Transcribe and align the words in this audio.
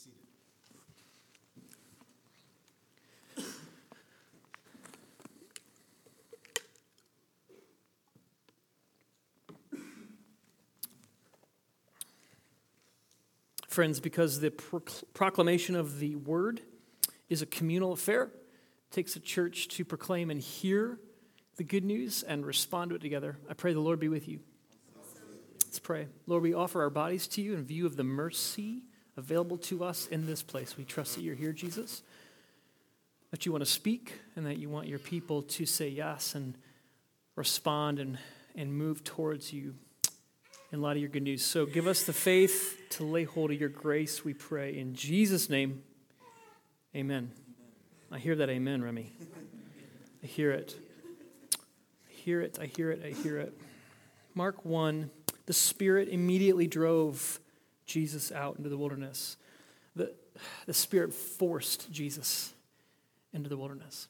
seated. 0.00 0.16
Friends, 13.68 14.00
because 14.00 14.40
the 14.40 14.50
proclamation 15.14 15.76
of 15.76 16.00
the 16.00 16.16
word 16.16 16.62
is 17.28 17.40
a 17.40 17.46
communal 17.46 17.92
affair, 17.92 18.24
it 18.24 18.90
takes 18.90 19.14
a 19.16 19.20
church 19.20 19.68
to 19.68 19.84
proclaim 19.84 20.30
and 20.30 20.40
hear 20.40 20.98
the 21.56 21.62
good 21.64 21.84
news 21.84 22.22
and 22.22 22.44
respond 22.44 22.90
to 22.90 22.96
it 22.96 23.02
together. 23.02 23.36
I 23.48 23.54
pray 23.54 23.72
the 23.72 23.80
Lord 23.80 24.00
be 24.00 24.08
with 24.08 24.26
you. 24.26 24.40
Let's 25.64 25.78
pray. 25.78 26.08
Lord, 26.26 26.42
we 26.42 26.52
offer 26.52 26.82
our 26.82 26.90
bodies 26.90 27.28
to 27.28 27.42
you 27.42 27.54
in 27.54 27.62
view 27.64 27.86
of 27.86 27.96
the 27.96 28.02
mercy 28.02 28.82
available 29.20 29.56
to 29.58 29.84
us 29.84 30.08
in 30.08 30.26
this 30.26 30.42
place. 30.42 30.76
We 30.76 30.84
trust 30.84 31.14
that 31.14 31.22
you're 31.22 31.36
here, 31.36 31.52
Jesus, 31.52 32.02
that 33.30 33.46
you 33.46 33.52
want 33.52 33.62
to 33.62 33.70
speak 33.70 34.14
and 34.34 34.44
that 34.46 34.58
you 34.58 34.68
want 34.68 34.88
your 34.88 34.98
people 34.98 35.42
to 35.42 35.66
say 35.66 35.88
yes 35.88 36.34
and 36.34 36.56
respond 37.36 37.98
and, 38.00 38.18
and 38.56 38.72
move 38.72 39.04
towards 39.04 39.52
you 39.52 39.74
in 40.72 40.80
light 40.80 40.96
of 40.96 41.02
your 41.02 41.10
good 41.10 41.22
news. 41.22 41.44
So 41.44 41.66
give 41.66 41.86
us 41.86 42.02
the 42.02 42.12
faith 42.12 42.80
to 42.90 43.04
lay 43.04 43.24
hold 43.24 43.50
of 43.50 43.60
your 43.60 43.68
grace, 43.68 44.24
we 44.24 44.34
pray. 44.34 44.76
In 44.76 44.94
Jesus' 44.94 45.48
name, 45.48 45.82
amen. 46.96 47.30
I 48.10 48.18
hear 48.18 48.34
that 48.36 48.50
amen, 48.50 48.82
Remy. 48.82 49.12
I 50.22 50.26
hear 50.26 50.50
it. 50.50 50.76
I 51.54 52.12
hear 52.12 52.40
it. 52.40 52.58
I 52.60 52.66
hear 52.66 52.90
it. 52.90 53.02
I 53.04 53.10
hear 53.10 53.38
it. 53.38 53.58
Mark 54.34 54.64
1 54.64 55.10
the 55.46 55.54
Spirit 55.54 56.08
immediately 56.08 56.68
drove 56.68 57.40
Jesus 57.90 58.30
out 58.32 58.56
into 58.56 58.70
the 58.70 58.78
wilderness. 58.78 59.36
The, 59.96 60.14
the 60.66 60.72
Spirit 60.72 61.12
forced 61.12 61.90
Jesus 61.90 62.52
into 63.32 63.48
the 63.48 63.56
wilderness. 63.56 64.08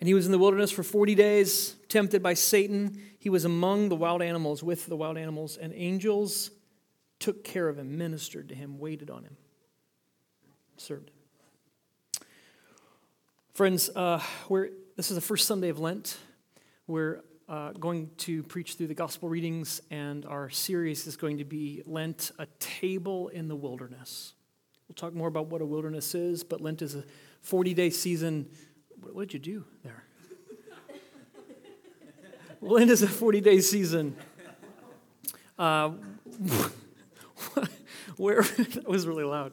And 0.00 0.08
he 0.08 0.14
was 0.14 0.26
in 0.26 0.32
the 0.32 0.38
wilderness 0.38 0.70
for 0.70 0.82
40 0.82 1.14
days, 1.14 1.76
tempted 1.88 2.22
by 2.22 2.34
Satan. 2.34 3.00
He 3.18 3.30
was 3.30 3.44
among 3.44 3.88
the 3.88 3.96
wild 3.96 4.20
animals, 4.20 4.62
with 4.62 4.86
the 4.86 4.96
wild 4.96 5.16
animals, 5.16 5.56
and 5.56 5.72
angels 5.74 6.50
took 7.20 7.44
care 7.44 7.68
of 7.68 7.78
him, 7.78 7.96
ministered 7.96 8.48
to 8.48 8.54
him, 8.54 8.78
waited 8.78 9.08
on 9.08 9.22
him, 9.22 9.36
served 10.76 11.08
him. 11.08 12.26
Friends, 13.54 13.88
uh, 13.90 14.20
we're, 14.48 14.70
this 14.96 15.10
is 15.10 15.14
the 15.14 15.20
first 15.20 15.46
Sunday 15.46 15.68
of 15.68 15.78
Lent. 15.78 16.18
We're 16.88 17.22
uh, 17.48 17.72
going 17.72 18.10
to 18.18 18.42
preach 18.42 18.74
through 18.74 18.86
the 18.86 18.94
gospel 18.94 19.28
readings, 19.28 19.80
and 19.90 20.24
our 20.26 20.50
series 20.50 21.06
is 21.06 21.16
going 21.16 21.38
to 21.38 21.44
be 21.44 21.82
Lent, 21.86 22.30
a 22.38 22.46
table 22.58 23.28
in 23.28 23.48
the 23.48 23.56
wilderness. 23.56 24.34
We'll 24.88 24.94
talk 24.94 25.14
more 25.14 25.28
about 25.28 25.46
what 25.46 25.60
a 25.60 25.66
wilderness 25.66 26.14
is, 26.14 26.44
but 26.44 26.60
Lent 26.60 26.82
is 26.82 26.94
a 26.94 27.04
40 27.42 27.74
day 27.74 27.90
season. 27.90 28.48
What 29.00 29.28
did 29.28 29.34
you 29.34 29.40
do 29.40 29.64
there? 29.82 30.04
Lent 32.60 32.90
is 32.90 33.02
a 33.02 33.08
40 33.08 33.40
day 33.40 33.60
season. 33.60 34.16
Uh, 35.58 35.92
where 38.16 38.42
that 38.58 38.88
was 38.88 39.06
really 39.06 39.24
loud. 39.24 39.52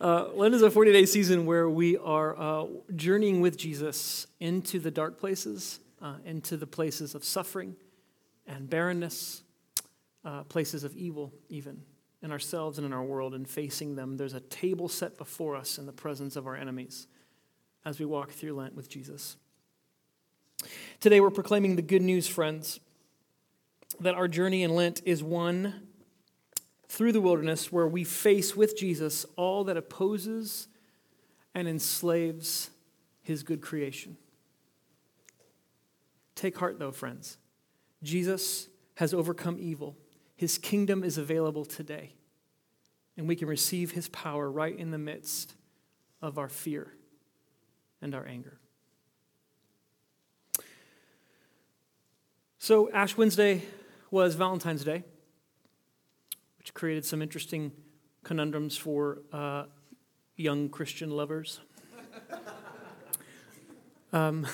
Uh, 0.00 0.28
Lent 0.34 0.54
is 0.54 0.62
a 0.62 0.70
40 0.70 0.92
day 0.92 1.06
season 1.06 1.46
where 1.46 1.68
we 1.68 1.96
are 1.96 2.38
uh, 2.38 2.66
journeying 2.94 3.40
with 3.40 3.56
Jesus 3.56 4.26
into 4.40 4.78
the 4.78 4.90
dark 4.90 5.18
places 5.18 5.80
uh, 6.04 6.16
into 6.26 6.58
the 6.58 6.66
places 6.66 7.14
of 7.14 7.24
suffering 7.24 7.74
and 8.46 8.68
barrenness, 8.68 9.42
uh, 10.24 10.42
places 10.44 10.84
of 10.84 10.94
evil, 10.94 11.32
even 11.48 11.80
in 12.22 12.30
ourselves 12.30 12.76
and 12.76 12.86
in 12.86 12.92
our 12.92 13.02
world, 13.02 13.34
and 13.34 13.48
facing 13.48 13.96
them. 13.96 14.18
There's 14.18 14.34
a 14.34 14.40
table 14.40 14.88
set 14.88 15.16
before 15.16 15.56
us 15.56 15.78
in 15.78 15.86
the 15.86 15.92
presence 15.92 16.36
of 16.36 16.46
our 16.46 16.54
enemies 16.54 17.06
as 17.86 17.98
we 17.98 18.04
walk 18.04 18.32
through 18.32 18.52
Lent 18.52 18.74
with 18.74 18.90
Jesus. 18.90 19.36
Today, 21.00 21.20
we're 21.20 21.30
proclaiming 21.30 21.76
the 21.76 21.82
good 21.82 22.02
news, 22.02 22.28
friends, 22.28 22.80
that 24.00 24.14
our 24.14 24.28
journey 24.28 24.62
in 24.62 24.74
Lent 24.74 25.00
is 25.06 25.22
one 25.22 25.88
through 26.86 27.12
the 27.12 27.20
wilderness 27.20 27.72
where 27.72 27.88
we 27.88 28.04
face 28.04 28.54
with 28.54 28.76
Jesus 28.76 29.24
all 29.36 29.64
that 29.64 29.76
opposes 29.78 30.68
and 31.54 31.66
enslaves 31.66 32.70
his 33.22 33.42
good 33.42 33.62
creation. 33.62 34.18
Take 36.34 36.58
heart, 36.58 36.78
though, 36.78 36.92
friends. 36.92 37.38
Jesus 38.02 38.68
has 38.96 39.14
overcome 39.14 39.56
evil. 39.60 39.96
His 40.36 40.58
kingdom 40.58 41.04
is 41.04 41.18
available 41.18 41.64
today. 41.64 42.14
And 43.16 43.28
we 43.28 43.36
can 43.36 43.48
receive 43.48 43.92
his 43.92 44.08
power 44.08 44.50
right 44.50 44.76
in 44.76 44.90
the 44.90 44.98
midst 44.98 45.54
of 46.20 46.38
our 46.38 46.48
fear 46.48 46.92
and 48.02 48.14
our 48.14 48.26
anger. 48.26 48.58
So, 52.58 52.90
Ash 52.92 53.16
Wednesday 53.16 53.62
was 54.10 54.34
Valentine's 54.36 54.84
Day, 54.84 55.04
which 56.58 56.72
created 56.72 57.04
some 57.04 57.20
interesting 57.20 57.72
conundrums 58.22 58.76
for 58.76 59.18
uh, 59.32 59.64
young 60.36 60.70
Christian 60.70 61.10
lovers. 61.10 61.60
um, 64.12 64.46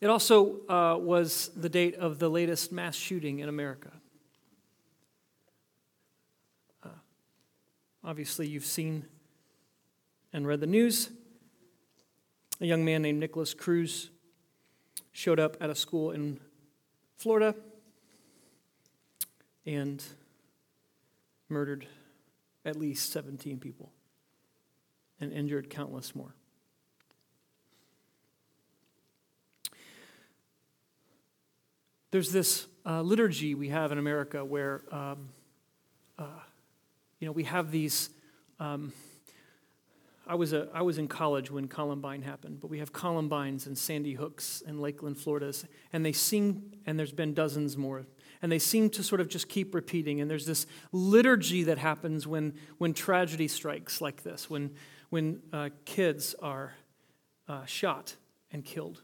it 0.00 0.08
also 0.08 0.66
uh, 0.68 0.96
was 0.98 1.50
the 1.54 1.68
date 1.68 1.94
of 1.96 2.18
the 2.18 2.28
latest 2.28 2.72
mass 2.72 2.96
shooting 2.96 3.40
in 3.40 3.48
America. 3.48 3.90
Uh, 6.82 6.88
obviously, 8.02 8.48
you've 8.48 8.64
seen 8.64 9.04
and 10.32 10.46
read 10.46 10.60
the 10.60 10.66
news. 10.66 11.10
A 12.60 12.66
young 12.66 12.84
man 12.84 13.02
named 13.02 13.20
Nikolas 13.20 13.54
Cruz 13.54 14.10
showed 15.12 15.40
up 15.40 15.56
at 15.60 15.70
a 15.70 15.74
school 15.74 16.12
in 16.12 16.40
Florida 17.16 17.54
and 19.66 20.02
murdered 21.48 21.86
at 22.64 22.76
least 22.76 23.12
17 23.12 23.58
people 23.58 23.92
and 25.20 25.32
injured 25.32 25.68
countless 25.68 26.14
more. 26.14 26.34
There's 32.10 32.32
this 32.32 32.66
uh, 32.84 33.02
liturgy 33.02 33.54
we 33.54 33.68
have 33.68 33.92
in 33.92 33.98
America 33.98 34.44
where, 34.44 34.82
um, 34.90 35.28
uh, 36.18 36.24
you 37.20 37.26
know, 37.26 37.32
we 37.32 37.44
have 37.44 37.70
these. 37.70 38.10
Um, 38.58 38.92
I 40.26 40.34
was, 40.34 40.52
a, 40.52 40.68
I 40.72 40.82
was 40.82 40.98
in 40.98 41.08
college 41.08 41.50
when 41.50 41.66
Columbine 41.66 42.22
happened, 42.22 42.60
but 42.60 42.68
we 42.68 42.78
have 42.78 42.92
Columbines 42.92 43.66
and 43.66 43.76
Sandy 43.76 44.14
Hooks 44.14 44.62
and 44.66 44.80
Lakeland, 44.80 45.18
Florida's, 45.18 45.64
and 45.92 46.04
they 46.04 46.12
seem, 46.12 46.72
and 46.86 46.98
there's 46.98 47.12
been 47.12 47.34
dozens 47.34 47.76
more, 47.76 48.06
and 48.42 48.50
they 48.50 48.58
seem 48.58 48.90
to 48.90 49.02
sort 49.02 49.20
of 49.20 49.28
just 49.28 49.48
keep 49.48 49.74
repeating. 49.74 50.20
And 50.20 50.30
there's 50.30 50.46
this 50.46 50.66
liturgy 50.92 51.64
that 51.64 51.78
happens 51.78 52.28
when, 52.28 52.54
when 52.78 52.94
tragedy 52.94 53.48
strikes 53.48 54.00
like 54.00 54.22
this, 54.22 54.48
when, 54.48 54.70
when 55.08 55.42
uh, 55.52 55.70
kids 55.84 56.36
are 56.40 56.74
uh, 57.48 57.64
shot 57.64 58.14
and 58.52 58.64
killed. 58.64 59.02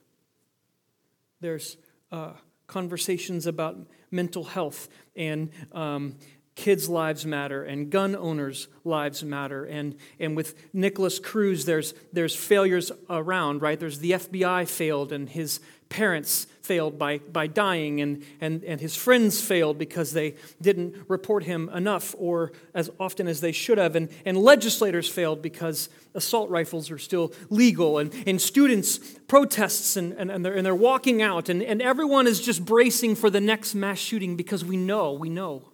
There's 1.41 1.77
uh, 2.13 2.35
conversations 2.67 3.47
about 3.47 3.79
mental 4.11 4.45
health 4.45 4.89
and 5.15 5.51
um, 5.73 6.17
kids' 6.57 6.89
lives 6.89 7.27
matter 7.27 7.63
and 7.63 7.91
gun 7.91 8.17
owners' 8.17 8.69
lives 8.85 9.23
matter. 9.23 9.65
And, 9.65 9.95
and 10.19 10.35
with 10.35 10.55
Nikolas 10.75 11.19
Cruz, 11.19 11.67
there's, 11.67 11.95
there's 12.13 12.35
failures 12.35 12.91
around, 13.09 13.63
right? 13.63 13.79
There's 13.79 14.01
the 14.01 14.13
FBI 14.13 14.67
failed 14.67 15.13
and 15.13 15.29
his 15.29 15.61
parents 15.89 16.47
failed 16.63 16.99
by, 16.99 17.19
by 17.19 17.47
dying, 17.47 18.01
and, 18.01 18.23
and, 18.41 18.65
and 18.65 18.81
his 18.81 18.97
friends 18.97 19.41
failed 19.41 19.79
because 19.79 20.13
they 20.13 20.35
didn't 20.61 20.97
report 21.09 21.45
him 21.45 21.69
enough 21.69 22.15
or 22.19 22.53
as 22.75 22.91
often 22.99 23.29
as 23.29 23.41
they 23.41 23.53
should 23.53 23.79
have, 23.79 23.95
and, 23.95 24.09
and 24.25 24.37
legislators 24.37 25.09
failed 25.09 25.41
because 25.41 25.89
assault 26.15 26.51
rifles 26.51 26.91
are 26.91 26.99
still 26.99 27.33
legal, 27.51 27.99
and, 27.99 28.13
and 28.27 28.41
students 28.41 28.99
protests 29.29 29.97
and, 29.97 30.13
and, 30.15 30.31
and, 30.31 30.45
they're, 30.45 30.55
and 30.55 30.67
they're 30.67 30.75
walking 30.75 31.23
out, 31.23 31.49
and, 31.49 31.63
and 31.63 31.81
everyone 31.81 32.27
is 32.27 32.41
just 32.41 32.65
bracing 32.65 33.15
for 33.15 33.31
the 33.31 33.41
next 33.41 33.75
mass 33.75 33.99
shooting 33.99 34.37
because 34.37 34.65
we 34.65 34.77
know, 34.77 35.13
we 35.13 35.31
know, 35.31 35.71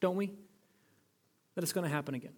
don't 0.00 0.16
we, 0.16 0.32
that 1.54 1.62
it's 1.62 1.72
going 1.72 1.84
to 1.84 1.94
happen 1.94 2.14
again. 2.14 2.32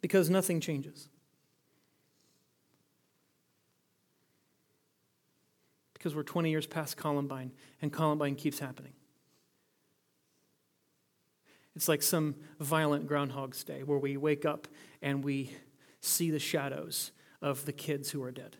Because 0.00 0.30
nothing 0.30 0.60
changes. 0.60 1.08
Because 6.06 6.14
we're 6.14 6.22
20 6.22 6.50
years 6.50 6.68
past 6.68 6.96
Columbine, 6.96 7.50
and 7.82 7.92
Columbine 7.92 8.36
keeps 8.36 8.60
happening. 8.60 8.92
It's 11.74 11.88
like 11.88 12.00
some 12.00 12.36
violent 12.60 13.08
Groundhog's 13.08 13.64
Day 13.64 13.82
where 13.82 13.98
we 13.98 14.16
wake 14.16 14.44
up 14.44 14.68
and 15.02 15.24
we 15.24 15.50
see 16.00 16.30
the 16.30 16.38
shadows 16.38 17.10
of 17.42 17.66
the 17.66 17.72
kids 17.72 18.08
who 18.12 18.22
are 18.22 18.30
dead. 18.30 18.56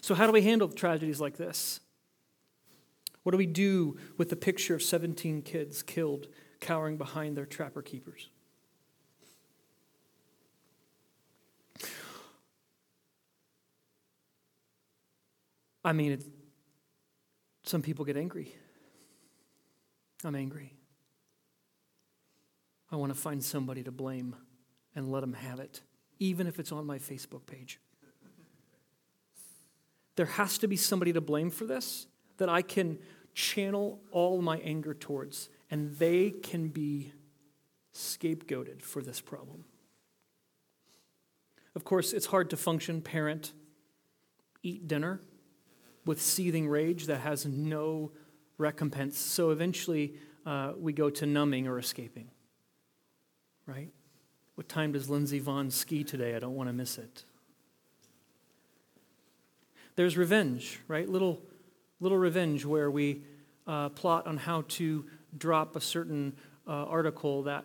So, 0.00 0.14
how 0.14 0.26
do 0.26 0.32
we 0.32 0.40
handle 0.40 0.70
tragedies 0.70 1.20
like 1.20 1.36
this? 1.36 1.80
What 3.24 3.32
do 3.32 3.36
we 3.36 3.44
do 3.44 3.98
with 4.16 4.30
the 4.30 4.36
picture 4.36 4.74
of 4.74 4.82
17 4.82 5.42
kids 5.42 5.82
killed 5.82 6.28
cowering 6.60 6.96
behind 6.96 7.36
their 7.36 7.44
trapper 7.44 7.82
keepers? 7.82 8.30
I 15.86 15.92
mean, 15.92 16.20
some 17.62 17.80
people 17.80 18.04
get 18.04 18.16
angry. 18.16 18.52
I'm 20.24 20.34
angry. 20.34 20.72
I 22.90 22.96
want 22.96 23.14
to 23.14 23.18
find 23.18 23.42
somebody 23.42 23.84
to 23.84 23.92
blame 23.92 24.34
and 24.96 25.12
let 25.12 25.20
them 25.20 25.34
have 25.34 25.60
it, 25.60 25.82
even 26.18 26.48
if 26.48 26.58
it's 26.58 26.72
on 26.72 26.86
my 26.86 26.98
Facebook 26.98 27.46
page. 27.46 27.78
There 30.16 30.26
has 30.26 30.58
to 30.58 30.66
be 30.66 30.76
somebody 30.76 31.12
to 31.12 31.20
blame 31.20 31.50
for 31.50 31.66
this 31.66 32.08
that 32.38 32.48
I 32.48 32.62
can 32.62 32.98
channel 33.32 34.00
all 34.10 34.42
my 34.42 34.58
anger 34.58 34.92
towards, 34.92 35.50
and 35.70 35.94
they 35.98 36.30
can 36.32 36.66
be 36.66 37.12
scapegoated 37.94 38.82
for 38.82 39.02
this 39.02 39.20
problem. 39.20 39.66
Of 41.76 41.84
course, 41.84 42.12
it's 42.12 42.26
hard 42.26 42.50
to 42.50 42.56
function, 42.56 43.02
parent, 43.02 43.52
eat 44.64 44.88
dinner 44.88 45.20
with 46.06 46.22
seething 46.22 46.68
rage 46.68 47.06
that 47.06 47.20
has 47.20 47.44
no 47.44 48.12
recompense. 48.56 49.18
So 49.18 49.50
eventually, 49.50 50.14
uh, 50.46 50.72
we 50.78 50.92
go 50.92 51.10
to 51.10 51.26
numbing 51.26 51.66
or 51.66 51.78
escaping. 51.78 52.30
Right? 53.66 53.90
What 54.54 54.68
time 54.68 54.92
does 54.92 55.10
Lindsey 55.10 55.40
Vonn 55.40 55.70
ski 55.70 56.04
today? 56.04 56.34
I 56.36 56.38
don't 56.38 56.54
want 56.54 56.68
to 56.68 56.72
miss 56.72 56.96
it. 56.96 57.24
There's 59.96 60.16
revenge, 60.16 60.80
right? 60.88 61.08
Little, 61.08 61.42
little 62.00 62.18
revenge 62.18 62.64
where 62.64 62.90
we 62.90 63.24
uh, 63.66 63.88
plot 63.90 64.26
on 64.26 64.36
how 64.36 64.62
to 64.68 65.04
drop 65.36 65.74
a 65.74 65.80
certain 65.80 66.36
uh, 66.66 66.70
article 66.70 67.42
that, 67.44 67.64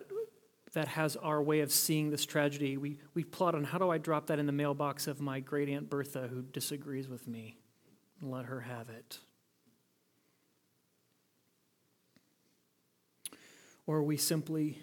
that 0.72 0.88
has 0.88 1.14
our 1.16 1.40
way 1.42 1.60
of 1.60 1.70
seeing 1.70 2.10
this 2.10 2.26
tragedy. 2.26 2.76
We, 2.76 2.98
we 3.14 3.22
plot 3.22 3.54
on 3.54 3.64
how 3.64 3.78
do 3.78 3.90
I 3.90 3.98
drop 3.98 4.26
that 4.26 4.38
in 4.38 4.46
the 4.46 4.52
mailbox 4.52 5.06
of 5.06 5.20
my 5.20 5.40
great 5.40 5.68
Aunt 5.68 5.88
Bertha 5.88 6.26
who 6.28 6.42
disagrees 6.42 7.06
with 7.06 7.28
me 7.28 7.56
let 8.22 8.46
her 8.46 8.60
have 8.60 8.88
it. 8.88 9.18
Or 13.86 14.02
we 14.02 14.16
simply 14.16 14.78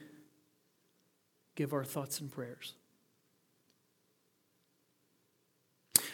give 1.56 1.74
our 1.74 1.86
thoughts 1.86 2.20
and 2.20 2.32
prayers. 2.32 2.74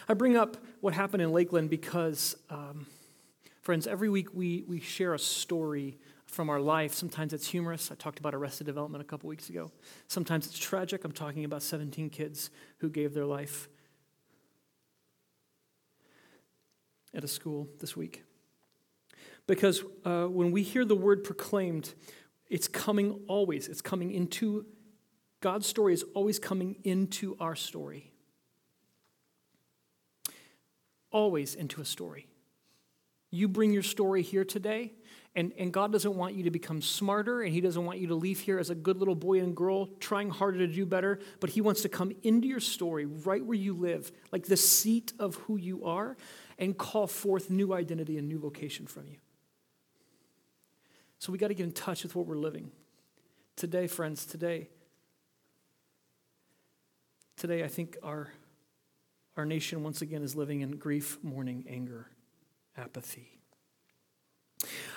I 0.07 0.13
bring 0.13 0.37
up 0.37 0.57
what 0.81 0.93
happened 0.93 1.23
in 1.23 1.31
Lakeland 1.31 1.69
because, 1.69 2.35
um, 2.49 2.85
friends, 3.61 3.87
every 3.87 4.09
week 4.09 4.33
we, 4.33 4.63
we 4.67 4.79
share 4.79 5.15
a 5.15 5.19
story 5.19 5.97
from 6.27 6.49
our 6.49 6.59
life. 6.59 6.93
Sometimes 6.93 7.33
it's 7.33 7.47
humorous. 7.47 7.91
I 7.91 7.95
talked 7.95 8.19
about 8.19 8.35
Arrested 8.35 8.65
Development 8.65 9.01
a 9.01 9.05
couple 9.05 9.29
weeks 9.29 9.49
ago. 9.49 9.71
Sometimes 10.07 10.45
it's 10.45 10.57
tragic. 10.57 11.03
I'm 11.05 11.11
talking 11.11 11.43
about 11.43 11.63
17 11.63 12.09
kids 12.11 12.51
who 12.79 12.89
gave 12.89 13.13
their 13.13 13.25
life 13.25 13.67
at 17.15 17.23
a 17.23 17.27
school 17.27 17.67
this 17.79 17.95
week. 17.95 18.23
Because 19.47 19.83
uh, 20.03 20.25
when 20.25 20.51
we 20.51 20.63
hear 20.63 20.85
the 20.85 20.95
word 20.95 21.23
proclaimed, 21.23 21.93
it's 22.49 22.67
coming 22.67 23.21
always. 23.27 23.67
It's 23.67 23.81
coming 23.81 24.11
into, 24.11 24.65
God's 25.41 25.67
story 25.67 25.93
is 25.93 26.03
always 26.13 26.39
coming 26.39 26.77
into 26.83 27.35
our 27.39 27.55
story. 27.55 28.11
Always 31.11 31.55
into 31.55 31.81
a 31.81 31.85
story. 31.85 32.27
You 33.31 33.47
bring 33.47 33.73
your 33.73 33.83
story 33.83 34.21
here 34.21 34.45
today, 34.45 34.93
and, 35.35 35.51
and 35.57 35.73
God 35.73 35.91
doesn't 35.91 36.15
want 36.15 36.35
you 36.35 36.43
to 36.43 36.51
become 36.51 36.81
smarter, 36.81 37.41
and 37.41 37.53
He 37.53 37.59
doesn't 37.59 37.83
want 37.83 37.99
you 37.99 38.07
to 38.07 38.15
leave 38.15 38.39
here 38.39 38.57
as 38.57 38.69
a 38.69 38.75
good 38.75 38.97
little 38.97 39.15
boy 39.15 39.39
and 39.39 39.55
girl 39.55 39.87
trying 39.99 40.29
harder 40.29 40.59
to 40.59 40.67
do 40.67 40.85
better, 40.85 41.19
but 41.39 41.49
He 41.49 41.61
wants 41.61 41.81
to 41.81 41.89
come 41.89 42.13
into 42.23 42.47
your 42.47 42.59
story 42.59 43.05
right 43.05 43.45
where 43.45 43.57
you 43.57 43.73
live, 43.73 44.11
like 44.31 44.45
the 44.45 44.57
seat 44.57 45.11
of 45.19 45.35
who 45.35 45.57
you 45.57 45.83
are, 45.83 46.15
and 46.57 46.77
call 46.77 47.07
forth 47.07 47.49
new 47.49 47.73
identity 47.73 48.17
and 48.17 48.27
new 48.27 48.39
vocation 48.39 48.85
from 48.87 49.07
you. 49.07 49.17
So 51.19 51.31
we 51.31 51.37
got 51.37 51.47
to 51.47 51.53
get 51.53 51.63
in 51.63 51.71
touch 51.71 52.03
with 52.03 52.15
what 52.15 52.27
we're 52.27 52.35
living. 52.35 52.71
Today, 53.55 53.87
friends, 53.87 54.25
today, 54.25 54.69
today 57.37 57.63
I 57.63 57.67
think 57.67 57.97
our, 58.03 58.31
our 59.37 59.45
nation 59.45 59.83
once 59.83 60.01
again 60.01 60.21
is 60.21 60.35
living 60.35 60.61
in 60.61 60.77
grief, 60.77 61.17
mourning, 61.23 61.65
anger, 61.69 62.07
apathy. 62.77 63.39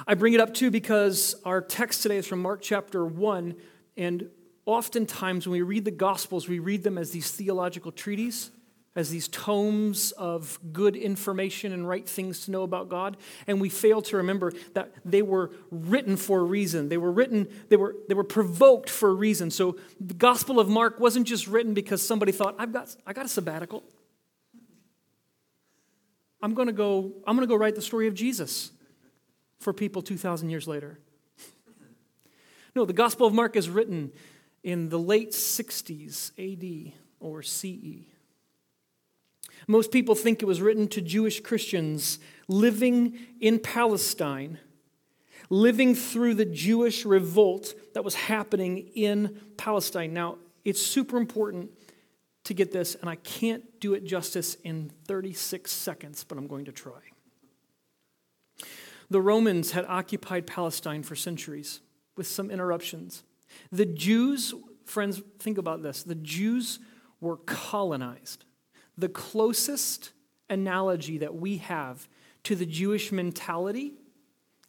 I 0.06 0.14
bring 0.14 0.34
it 0.34 0.40
up 0.40 0.54
too 0.54 0.70
because 0.70 1.34
our 1.44 1.60
text 1.60 2.02
today 2.02 2.16
is 2.16 2.26
from 2.26 2.42
Mark 2.42 2.62
chapter 2.62 3.04
1, 3.04 3.54
and 3.96 4.30
oftentimes 4.64 5.46
when 5.46 5.52
we 5.52 5.62
read 5.62 5.84
the 5.84 5.90
Gospels, 5.90 6.48
we 6.48 6.58
read 6.58 6.82
them 6.84 6.98
as 6.98 7.10
these 7.10 7.30
theological 7.30 7.92
treatises 7.92 8.50
as 8.98 9.10
these 9.10 9.28
tomes 9.28 10.10
of 10.10 10.58
good 10.72 10.96
information 10.96 11.72
and 11.72 11.88
right 11.88 12.06
things 12.06 12.44
to 12.44 12.50
know 12.50 12.64
about 12.64 12.88
God, 12.88 13.16
and 13.46 13.60
we 13.60 13.68
fail 13.68 14.02
to 14.02 14.16
remember 14.16 14.52
that 14.74 14.92
they 15.04 15.22
were 15.22 15.52
written 15.70 16.16
for 16.16 16.40
a 16.40 16.42
reason. 16.42 16.88
They 16.88 16.96
were 16.96 17.12
written, 17.12 17.46
they 17.68 17.76
were, 17.76 17.94
they 18.08 18.14
were 18.14 18.24
provoked 18.24 18.90
for 18.90 19.10
a 19.10 19.14
reason. 19.14 19.52
So 19.52 19.76
the 20.00 20.14
Gospel 20.14 20.58
of 20.58 20.68
Mark 20.68 20.98
wasn't 20.98 21.28
just 21.28 21.46
written 21.46 21.74
because 21.74 22.02
somebody 22.02 22.32
thought, 22.32 22.56
I've 22.58 22.72
got, 22.72 22.96
I 23.06 23.12
got 23.12 23.24
a 23.24 23.28
sabbatical. 23.28 23.84
I'm 26.42 26.54
gonna 26.54 26.72
go, 26.72 27.12
I'm 27.24 27.36
gonna 27.36 27.46
go 27.46 27.54
write 27.54 27.76
the 27.76 27.82
story 27.82 28.08
of 28.08 28.14
Jesus 28.14 28.72
for 29.60 29.72
people 29.72 30.02
2,000 30.02 30.50
years 30.50 30.66
later. 30.66 30.98
No, 32.76 32.84
the 32.84 32.92
Gospel 32.92 33.26
of 33.26 33.32
Mark 33.32 33.56
is 33.56 33.68
written 33.68 34.12
in 34.62 34.88
the 34.88 34.98
late 34.98 35.30
60s 35.30 36.32
AD 36.38 36.92
or 37.18 37.42
CE. 37.42 38.17
Most 39.70 39.92
people 39.92 40.14
think 40.14 40.42
it 40.42 40.46
was 40.46 40.62
written 40.62 40.88
to 40.88 41.02
Jewish 41.02 41.40
Christians 41.40 42.18
living 42.48 43.18
in 43.38 43.58
Palestine, 43.58 44.58
living 45.50 45.94
through 45.94 46.34
the 46.34 46.46
Jewish 46.46 47.04
revolt 47.04 47.74
that 47.92 48.02
was 48.02 48.14
happening 48.14 48.78
in 48.94 49.38
Palestine. 49.58 50.14
Now, 50.14 50.38
it's 50.64 50.80
super 50.80 51.18
important 51.18 51.70
to 52.44 52.54
get 52.54 52.72
this, 52.72 52.94
and 52.94 53.10
I 53.10 53.16
can't 53.16 53.78
do 53.78 53.92
it 53.92 54.04
justice 54.04 54.54
in 54.64 54.90
36 55.06 55.70
seconds, 55.70 56.24
but 56.24 56.38
I'm 56.38 56.46
going 56.46 56.64
to 56.64 56.72
try. 56.72 57.00
The 59.10 59.20
Romans 59.20 59.72
had 59.72 59.84
occupied 59.84 60.46
Palestine 60.46 61.02
for 61.02 61.14
centuries 61.14 61.80
with 62.16 62.26
some 62.26 62.50
interruptions. 62.50 63.22
The 63.70 63.84
Jews, 63.84 64.54
friends, 64.86 65.20
think 65.38 65.58
about 65.58 65.82
this 65.82 66.02
the 66.02 66.14
Jews 66.14 66.78
were 67.20 67.36
colonized 67.36 68.46
the 68.98 69.08
closest 69.08 70.10
analogy 70.50 71.18
that 71.18 71.34
we 71.34 71.58
have 71.58 72.08
to 72.42 72.56
the 72.56 72.66
Jewish 72.66 73.12
mentality 73.12 73.94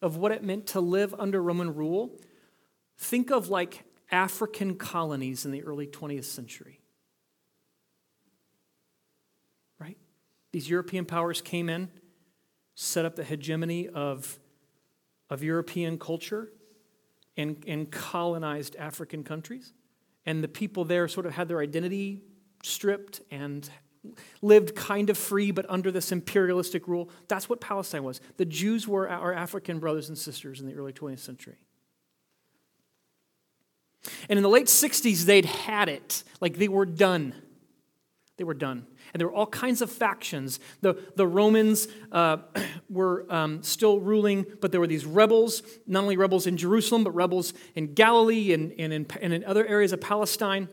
of 0.02 0.18
what 0.18 0.32
it 0.32 0.44
meant 0.44 0.68
to 0.68 0.80
live 0.80 1.16
under 1.18 1.42
Roman 1.42 1.76
rule, 1.76 2.12
think 2.98 3.32
of 3.32 3.50
like 3.50 3.84
African 4.12 4.76
colonies 4.76 5.46
in 5.46 5.52
the 5.52 5.64
early 5.64 5.88
20th 5.88 6.26
century. 6.26 6.80
Right? 9.80 9.98
These 10.52 10.70
European 10.70 11.06
powers 11.06 11.42
came 11.42 11.68
in, 11.68 11.90
set 12.76 13.06
up 13.06 13.16
the 13.16 13.24
hegemony 13.24 13.90
of, 13.90 14.40
of 15.30 15.44
European 15.44 15.98
culture, 15.98 16.50
and, 17.36 17.64
and 17.68 17.90
colonized 17.90 18.76
African 18.76 19.24
countries. 19.24 19.74
And 20.26 20.44
the 20.44 20.48
people 20.48 20.86
there 20.86 21.08
sort 21.08 21.26
of 21.26 21.34
had 21.34 21.48
their 21.48 21.60
identity 21.60 22.22
stripped 22.62 23.22
and 23.32 23.70
lived 24.42 24.76
kind 24.76 25.10
of 25.10 25.18
free 25.18 25.52
but 25.52 25.66
under 25.70 25.92
this 25.92 26.12
imperialistic 26.12 26.88
rule. 26.88 27.10
That's 27.28 27.50
what 27.50 27.60
Palestine 27.62 28.04
was. 28.04 28.22
The 28.38 28.46
Jews 28.46 28.88
were 28.88 29.10
our 29.10 29.34
African 29.34 29.80
brothers 29.80 30.10
and 30.10 30.18
sisters 30.18 30.62
in 30.62 30.68
the 30.68 30.74
early 30.74 30.94
20th 30.94 31.20
century. 31.20 31.58
And 34.30 34.38
in 34.38 34.44
the 34.44 34.50
late 34.50 34.68
60s, 34.68 35.24
they'd 35.24 35.46
had 35.46 35.90
it. 35.90 36.24
Like 36.40 36.58
they 36.58 36.70
were 36.70 36.86
done. 36.86 37.36
They 38.38 38.46
were 38.46 38.54
done. 38.54 38.88
And 39.14 39.20
there 39.20 39.28
were 39.28 39.34
all 39.34 39.48
kinds 39.48 39.82
of 39.82 39.92
factions. 39.92 40.62
The, 40.80 40.96
the 41.18 41.28
Romans 41.28 41.90
uh, 42.12 42.38
were 42.90 43.26
um, 43.30 43.64
still 43.64 44.00
ruling, 44.00 44.46
but 44.62 44.72
there 44.72 44.80
were 44.80 44.88
these 44.88 45.06
rebels, 45.06 45.62
not 45.86 46.04
only 46.04 46.16
rebels 46.16 46.48
in 46.48 46.56
Jerusalem, 46.56 47.04
but 47.04 47.12
rebels 47.12 47.54
in 47.76 47.94
Galilee 47.94 48.54
and, 48.54 48.72
and, 48.80 48.94
in, 48.94 49.08
and 49.22 49.34
in 49.34 49.44
other 49.44 49.68
areas 49.68 49.92
of 49.92 50.00
Palestine. 50.00 50.70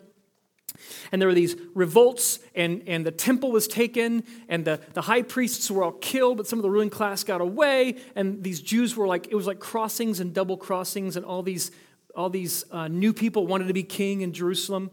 And 1.10 1.20
there 1.20 1.28
were 1.28 1.34
these 1.34 1.56
revolts, 1.74 2.38
and, 2.54 2.82
and 2.86 3.06
the 3.06 3.10
temple 3.10 3.50
was 3.50 3.66
taken, 3.66 4.24
and 4.48 4.64
the, 4.64 4.80
the 4.94 5.02
high 5.02 5.22
priests 5.22 5.70
were 5.70 5.84
all 5.84 5.92
killed, 5.92 6.36
but 6.36 6.46
some 6.46 6.58
of 6.58 6.62
the 6.62 6.70
ruling 6.70 6.90
class 6.90 7.24
got 7.24 7.40
away, 7.40 7.96
and 8.14 8.42
these 8.42 8.60
Jews 8.60 8.96
were 8.96 9.06
like, 9.06 9.28
it 9.28 9.34
was 9.34 9.46
like 9.46 9.58
crossings 9.58 10.20
and 10.20 10.34
double 10.34 10.56
crossings, 10.56 11.16
and 11.16 11.24
all 11.24 11.42
these, 11.42 11.70
all 12.14 12.28
these 12.28 12.64
uh, 12.70 12.88
new 12.88 13.12
people 13.12 13.46
wanted 13.46 13.68
to 13.68 13.74
be 13.74 13.82
king 13.82 14.20
in 14.20 14.32
Jerusalem. 14.32 14.90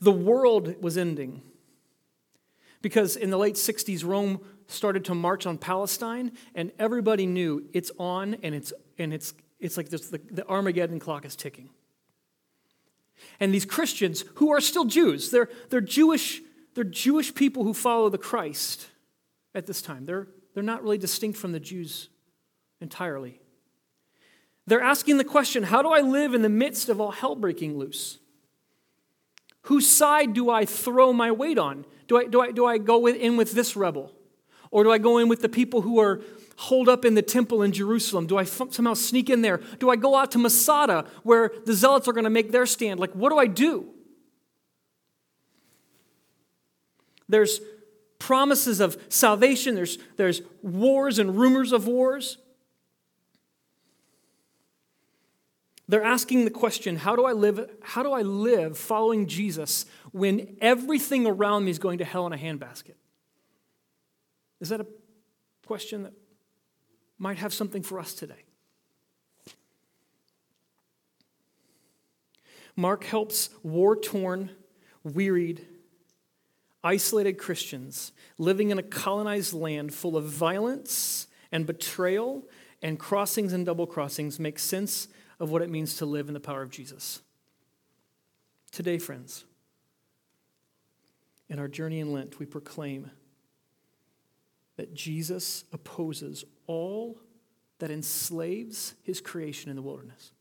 The 0.00 0.12
world 0.12 0.82
was 0.82 0.98
ending 0.98 1.42
Because 2.82 3.16
in 3.16 3.30
the 3.30 3.38
late 3.38 3.54
60s, 3.54 4.04
Rome 4.04 4.40
started 4.66 5.04
to 5.06 5.14
march 5.14 5.46
on 5.46 5.58
Palestine, 5.58 6.32
and 6.54 6.72
everybody 6.78 7.26
knew 7.26 7.64
it's 7.72 7.90
on 7.98 8.34
and 8.42 8.54
it's, 8.54 8.72
and 8.98 9.12
it's, 9.12 9.34
it's 9.58 9.76
like 9.76 9.88
this, 9.88 10.08
the, 10.08 10.20
the 10.30 10.46
Armageddon 10.48 10.98
clock 10.98 11.24
is 11.24 11.36
ticking. 11.36 11.70
And 13.40 13.52
these 13.52 13.64
Christians, 13.64 14.24
who 14.36 14.50
are 14.52 14.60
still 14.60 14.84
Jews, 14.84 15.30
they're, 15.30 15.48
they're, 15.70 15.80
Jewish, 15.80 16.42
they're 16.74 16.84
Jewish 16.84 17.34
people 17.34 17.64
who 17.64 17.74
follow 17.74 18.08
the 18.08 18.18
Christ 18.18 18.88
at 19.54 19.66
this 19.66 19.82
time. 19.82 20.04
They're, 20.04 20.28
they're 20.54 20.62
not 20.62 20.82
really 20.82 20.98
distinct 20.98 21.38
from 21.38 21.52
the 21.52 21.60
Jews 21.60 22.08
entirely. 22.80 23.40
They're 24.66 24.80
asking 24.80 25.18
the 25.18 25.24
question 25.24 25.64
how 25.64 25.82
do 25.82 25.88
I 25.90 26.00
live 26.00 26.34
in 26.34 26.42
the 26.42 26.48
midst 26.48 26.88
of 26.88 27.00
all 27.00 27.10
hell 27.10 27.36
breaking 27.36 27.78
loose? 27.78 28.18
Whose 29.62 29.88
side 29.88 30.34
do 30.34 30.50
I 30.50 30.64
throw 30.64 31.12
my 31.12 31.32
weight 31.32 31.58
on? 31.58 31.86
Do 32.06 32.18
I, 32.18 32.26
do 32.26 32.40
I, 32.40 32.50
do 32.52 32.66
I 32.66 32.78
go 32.78 33.06
in 33.06 33.36
with 33.36 33.52
this 33.52 33.76
rebel? 33.76 34.12
Or 34.70 34.84
do 34.84 34.90
I 34.90 34.98
go 34.98 35.18
in 35.18 35.28
with 35.28 35.40
the 35.40 35.48
people 35.48 35.82
who 35.82 35.98
are 36.00 36.20
holed 36.56 36.88
up 36.88 37.04
in 37.04 37.14
the 37.14 37.22
temple 37.22 37.62
in 37.62 37.72
Jerusalem? 37.72 38.26
Do 38.26 38.38
I 38.38 38.44
somehow 38.44 38.94
sneak 38.94 39.30
in 39.30 39.42
there? 39.42 39.60
Do 39.78 39.90
I 39.90 39.96
go 39.96 40.14
out 40.14 40.30
to 40.32 40.38
Masada 40.38 41.06
where 41.22 41.50
the 41.64 41.74
zealots 41.74 42.08
are 42.08 42.12
going 42.12 42.24
to 42.24 42.30
make 42.30 42.52
their 42.52 42.66
stand? 42.66 43.00
Like, 43.00 43.12
what 43.12 43.30
do 43.30 43.38
I 43.38 43.46
do? 43.46 43.88
There's 47.28 47.60
promises 48.18 48.80
of 48.80 48.96
salvation, 49.08 49.74
there's, 49.74 49.98
there's 50.16 50.42
wars 50.62 51.18
and 51.18 51.36
rumors 51.36 51.72
of 51.72 51.86
wars. 51.86 52.38
They're 55.86 56.02
asking 56.02 56.44
the 56.44 56.50
question, 56.50 56.96
how 56.96 57.14
do 57.14 57.26
I 57.26 57.32
live 57.32 57.68
how 57.82 58.02
do 58.02 58.12
I 58.12 58.22
live 58.22 58.78
following 58.78 59.26
Jesus 59.26 59.84
when 60.12 60.56
everything 60.62 61.26
around 61.26 61.66
me 61.66 61.70
is 61.70 61.78
going 61.78 61.98
to 61.98 62.04
hell 62.04 62.26
in 62.26 62.32
a 62.32 62.38
handbasket? 62.38 62.94
Is 64.60 64.70
that 64.70 64.80
a 64.80 64.86
question 65.66 66.04
that 66.04 66.14
might 67.18 67.38
have 67.38 67.54
something 67.54 67.82
for 67.82 67.98
us 67.98 68.14
today? 68.14 68.44
Mark 72.76 73.04
helps 73.04 73.50
war-torn, 73.62 74.50
wearied, 75.04 75.66
isolated 76.82 77.38
Christians 77.38 78.12
living 78.36 78.70
in 78.70 78.78
a 78.78 78.82
colonized 78.82 79.54
land 79.54 79.94
full 79.94 80.16
of 80.16 80.24
violence 80.24 81.28
and 81.52 81.66
betrayal 81.66 82.44
and 82.82 82.98
crossings 82.98 83.52
and 83.52 83.64
double 83.64 83.86
crossings 83.86 84.38
make 84.38 84.58
sense 84.58 85.08
of 85.40 85.50
what 85.50 85.62
it 85.62 85.70
means 85.70 85.96
to 85.96 86.06
live 86.06 86.28
in 86.28 86.34
the 86.34 86.40
power 86.40 86.62
of 86.62 86.70
Jesus. 86.70 87.22
Today, 88.70 88.98
friends, 88.98 89.44
in 91.48 91.58
our 91.58 91.68
journey 91.68 92.00
in 92.00 92.12
Lent, 92.12 92.38
we 92.38 92.46
proclaim 92.46 93.10
that 94.76 94.94
Jesus 94.94 95.64
opposes 95.72 96.44
all 96.66 97.18
that 97.78 97.90
enslaves 97.90 98.94
his 99.02 99.20
creation 99.20 99.70
in 99.70 99.76
the 99.76 99.82
wilderness. 99.82 100.32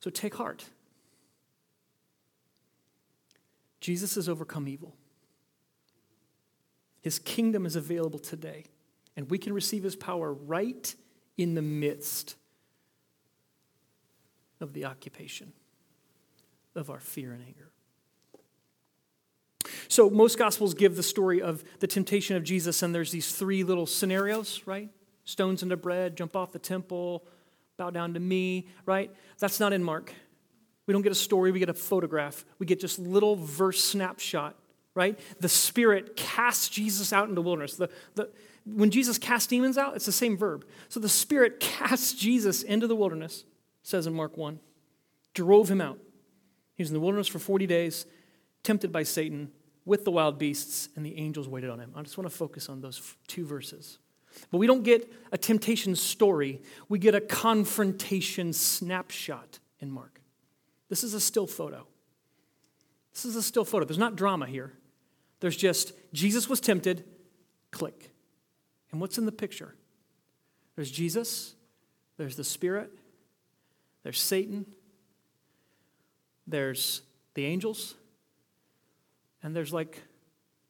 So 0.00 0.10
take 0.10 0.34
heart. 0.34 0.64
Jesus 3.80 4.14
has 4.14 4.28
overcome 4.28 4.68
evil. 4.68 4.94
His 7.00 7.18
kingdom 7.18 7.66
is 7.66 7.76
available 7.76 8.18
today, 8.18 8.64
and 9.14 9.30
we 9.30 9.36
can 9.36 9.52
receive 9.52 9.82
his 9.82 9.96
power 9.96 10.32
right 10.32 10.94
in 11.36 11.54
the 11.54 11.62
midst 11.62 12.36
of 14.60 14.72
the 14.72 14.86
occupation 14.86 15.52
of 16.74 16.88
our 16.88 17.00
fear 17.00 17.32
and 17.32 17.42
anger. 17.42 17.73
So, 19.88 20.10
most 20.10 20.38
gospels 20.38 20.74
give 20.74 20.96
the 20.96 21.02
story 21.02 21.40
of 21.42 21.64
the 21.80 21.86
temptation 21.86 22.36
of 22.36 22.44
Jesus, 22.44 22.82
and 22.82 22.94
there's 22.94 23.10
these 23.10 23.34
three 23.34 23.64
little 23.64 23.86
scenarios, 23.86 24.62
right? 24.66 24.90
Stones 25.24 25.62
into 25.62 25.76
bread, 25.76 26.16
jump 26.16 26.36
off 26.36 26.52
the 26.52 26.58
temple, 26.58 27.24
bow 27.76 27.90
down 27.90 28.14
to 28.14 28.20
me, 28.20 28.68
right? 28.86 29.10
That's 29.38 29.60
not 29.60 29.72
in 29.72 29.82
Mark. 29.82 30.12
We 30.86 30.92
don't 30.92 31.02
get 31.02 31.12
a 31.12 31.16
story, 31.16 31.50
we 31.50 31.58
get 31.58 31.68
a 31.68 31.74
photograph. 31.74 32.44
We 32.58 32.66
get 32.66 32.80
just 32.80 32.98
little 32.98 33.36
verse 33.36 33.82
snapshot, 33.82 34.54
right? 34.94 35.18
The 35.40 35.48
Spirit 35.48 36.16
casts 36.16 36.68
Jesus 36.68 37.12
out 37.12 37.24
into 37.24 37.34
the 37.36 37.42
wilderness. 37.42 37.76
The, 37.76 37.88
the, 38.14 38.30
when 38.66 38.90
Jesus 38.90 39.18
cast 39.18 39.50
demons 39.50 39.78
out, 39.78 39.96
it's 39.96 40.06
the 40.06 40.12
same 40.12 40.36
verb. 40.36 40.66
So 40.88 41.00
the 41.00 41.08
Spirit 41.08 41.60
casts 41.60 42.12
Jesus 42.12 42.62
into 42.62 42.86
the 42.86 42.96
wilderness, 42.96 43.44
says 43.82 44.06
in 44.06 44.14
Mark 44.14 44.36
1, 44.36 44.60
drove 45.32 45.70
him 45.70 45.80
out. 45.80 45.98
He 46.76 46.82
was 46.82 46.90
in 46.90 46.94
the 46.94 47.00
wilderness 47.00 47.28
for 47.28 47.38
40 47.38 47.66
days, 47.66 48.06
tempted 48.62 48.92
by 48.92 49.04
Satan 49.04 49.52
with 49.84 50.04
the 50.04 50.10
wild 50.10 50.38
beasts, 50.38 50.88
and 50.96 51.04
the 51.04 51.16
angels 51.18 51.48
waited 51.48 51.70
on 51.70 51.78
him. 51.78 51.92
I 51.94 52.02
just 52.02 52.16
want 52.16 52.30
to 52.30 52.36
focus 52.36 52.68
on 52.68 52.80
those 52.80 53.16
two 53.26 53.44
verses. 53.44 53.98
But 54.50 54.58
we 54.58 54.66
don't 54.66 54.82
get 54.82 55.10
a 55.30 55.38
temptation 55.38 55.94
story, 55.94 56.60
we 56.88 56.98
get 56.98 57.14
a 57.14 57.20
confrontation 57.20 58.52
snapshot 58.52 59.58
in 59.80 59.90
Mark. 59.90 60.20
This 60.88 61.04
is 61.04 61.14
a 61.14 61.20
still 61.20 61.46
photo. 61.46 61.86
This 63.12 63.24
is 63.24 63.36
a 63.36 63.42
still 63.42 63.64
photo. 63.64 63.84
There's 63.84 63.98
not 63.98 64.16
drama 64.16 64.46
here. 64.46 64.72
There's 65.40 65.56
just 65.56 65.92
Jesus 66.12 66.48
was 66.48 66.60
tempted, 66.60 67.04
click. 67.70 68.10
And 68.90 69.00
what's 69.00 69.18
in 69.18 69.26
the 69.26 69.32
picture? 69.32 69.74
There's 70.76 70.90
Jesus, 70.90 71.54
there's 72.16 72.36
the 72.36 72.44
Spirit, 72.44 72.90
there's 74.02 74.20
Satan, 74.20 74.66
there's 76.46 77.02
the 77.34 77.46
angels, 77.46 77.94
and 79.44 79.54
there's 79.54 79.72
like 79.72 80.02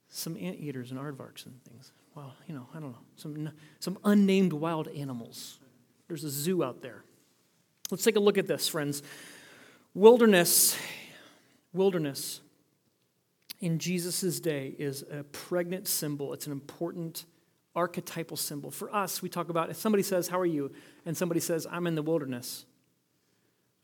some 0.09 0.37
anteaters 0.37 0.91
and 0.91 1.01
aardvarks 1.01 1.47
and 1.47 1.63
things. 1.65 1.93
Well, 2.15 2.35
you 2.47 2.55
know, 2.55 2.69
I 2.75 2.81
don't 2.81 2.93
know, 2.93 2.99
some, 3.17 3.51
some 3.79 3.99
unnamed 4.05 4.53
wild 4.53 4.89
animals. 4.89 5.59
There's 6.09 6.25
a 6.25 6.31
zoo 6.31 6.63
out 6.63 6.83
there. 6.83 7.03
Let's 7.91 8.05
take 8.05 8.17
a 8.17 8.21
look 8.21 8.37
at 8.37 8.47
this, 8.47 8.69
friends. 8.69 9.03
Wilderness, 9.95 10.77
wilderness 11.73 12.41
in 13.61 13.79
Jesus' 13.79 14.41
day 14.41 14.75
is 14.79 15.05
a 15.11 15.23
pregnant 15.25 15.89
symbol. 15.89 16.33
It's 16.33 16.47
an 16.47 16.53
important 16.53 17.25
archetypal 17.77 18.37
symbol. 18.37 18.71
For 18.71 18.95
us, 18.95 19.23
we 19.23 19.29
talk 19.29 19.49
about 19.49 19.71
if 19.71 19.77
somebody 19.77 20.03
says, 20.03 20.29
How 20.29 20.39
are 20.39 20.47
you? 20.47 20.73
and 21.07 21.17
somebody 21.17 21.41
says, 21.41 21.67
I'm 21.71 21.87
in 21.87 21.95
the 21.95 22.03
wilderness. 22.03 22.67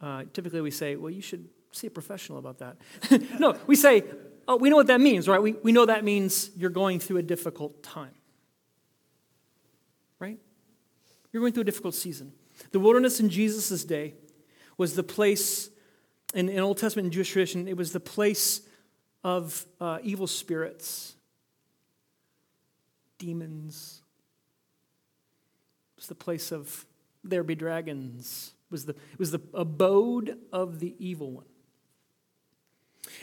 Uh, 0.00 0.24
typically, 0.32 0.60
we 0.60 0.70
say, 0.70 0.96
Well, 0.96 1.10
you 1.10 1.22
should 1.22 1.48
see 1.72 1.86
a 1.86 1.90
professional 1.90 2.38
about 2.38 2.58
that. 2.58 2.76
no, 3.40 3.56
we 3.66 3.76
say, 3.76 4.02
Oh, 4.48 4.56
we 4.56 4.70
know 4.70 4.76
what 4.76 4.88
that 4.88 5.00
means, 5.00 5.28
right? 5.28 5.40
We, 5.40 5.52
we 5.62 5.72
know 5.72 5.86
that 5.86 6.04
means 6.04 6.50
you're 6.56 6.70
going 6.70 7.00
through 7.00 7.18
a 7.18 7.22
difficult 7.22 7.82
time. 7.82 8.14
Right? 10.18 10.38
You're 11.32 11.40
going 11.40 11.52
through 11.52 11.62
a 11.62 11.64
difficult 11.64 11.94
season. 11.94 12.32
The 12.72 12.80
wilderness 12.80 13.20
in 13.20 13.30
Jesus' 13.30 13.84
day 13.84 14.14
was 14.76 14.94
the 14.94 15.02
place, 15.02 15.70
in, 16.34 16.48
in 16.48 16.58
Old 16.60 16.78
Testament 16.78 17.06
and 17.06 17.12
Jewish 17.12 17.30
tradition, 17.30 17.68
it 17.68 17.76
was 17.76 17.92
the 17.92 18.00
place 18.00 18.62
of 19.22 19.66
uh, 19.80 19.98
evil 20.02 20.26
spirits 20.26 21.14
demons. 23.20 24.02
It 25.94 26.00
was 26.00 26.06
the 26.08 26.14
place 26.16 26.50
of 26.50 26.86
there 27.22 27.44
be 27.44 27.54
dragons. 27.54 28.54
It 28.68 28.72
was 28.72 28.86
the, 28.86 28.92
it 28.92 29.18
was 29.18 29.30
the 29.30 29.42
abode 29.54 30.38
of 30.52 30.80
the 30.80 30.96
evil 30.98 31.30
one. 31.30 31.44